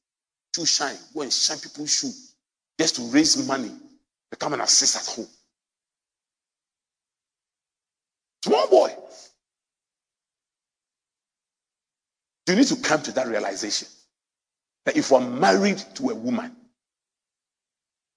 Shoe 0.55 0.65
shine, 0.65 0.95
go 1.13 1.21
and 1.21 1.33
shine 1.33 1.59
people's 1.59 1.93
shoe 1.95 2.11
just 2.79 2.95
to 2.97 3.03
raise 3.11 3.47
money, 3.47 3.71
become 4.31 4.53
an 4.53 4.61
assist 4.61 4.95
at 4.97 5.15
home. 5.15 5.27
Small 8.43 8.69
boy. 8.69 8.95
You 12.49 12.55
need 12.55 12.67
to 12.67 12.77
come 12.77 12.99
to 13.03 13.11
that 13.11 13.27
realization 13.27 13.87
that 14.85 14.97
if 14.97 15.11
you're 15.11 15.21
married 15.21 15.77
to 15.93 16.09
a 16.09 16.15
woman, 16.15 16.51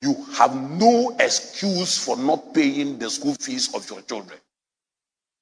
you 0.00 0.16
have 0.38 0.56
no 0.56 1.14
excuse 1.20 2.02
for 2.02 2.16
not 2.16 2.54
paying 2.54 2.98
the 2.98 3.10
school 3.10 3.34
fees 3.34 3.74
of 3.74 3.88
your 3.90 4.00
children. 4.00 4.38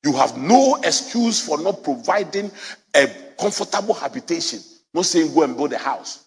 You 0.04 0.14
have 0.14 0.36
no 0.36 0.74
excuse 0.82 1.46
for 1.46 1.62
not 1.62 1.84
providing 1.84 2.50
a 2.96 3.06
comfortable 3.38 3.94
habitation, 3.94 4.58
not 4.92 5.06
saying 5.06 5.34
go 5.34 5.44
and 5.44 5.56
build 5.56 5.72
a 5.72 5.78
house. 5.78 6.24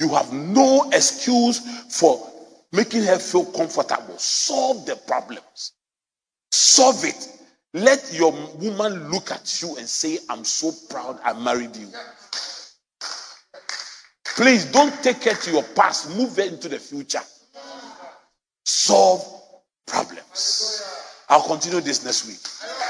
You 0.00 0.10
have 0.10 0.32
no 0.32 0.88
excuse 0.92 1.58
for 1.98 2.30
making 2.70 3.02
her 3.02 3.18
feel 3.18 3.44
comfortable. 3.46 4.18
Solve 4.18 4.86
the 4.86 4.94
problems. 4.94 5.72
Solve 6.52 7.04
it. 7.04 7.33
Let 7.74 8.14
your 8.14 8.30
woman 8.60 9.10
look 9.10 9.32
at 9.32 9.60
you 9.60 9.76
and 9.76 9.88
say, 9.88 10.18
I'm 10.30 10.44
so 10.44 10.70
proud 10.88 11.18
I 11.24 11.32
married 11.32 11.74
you. 11.74 11.88
Please 14.36 14.64
don't 14.64 14.94
take 15.02 15.24
her 15.24 15.34
to 15.34 15.50
your 15.50 15.64
past, 15.74 16.16
move 16.16 16.36
her 16.36 16.44
into 16.44 16.68
the 16.68 16.78
future. 16.78 17.20
Solve 18.64 19.24
problems. 19.88 20.88
I'll 21.28 21.42
continue 21.42 21.80
this 21.80 22.04
next 22.04 22.26
week. 22.28 22.73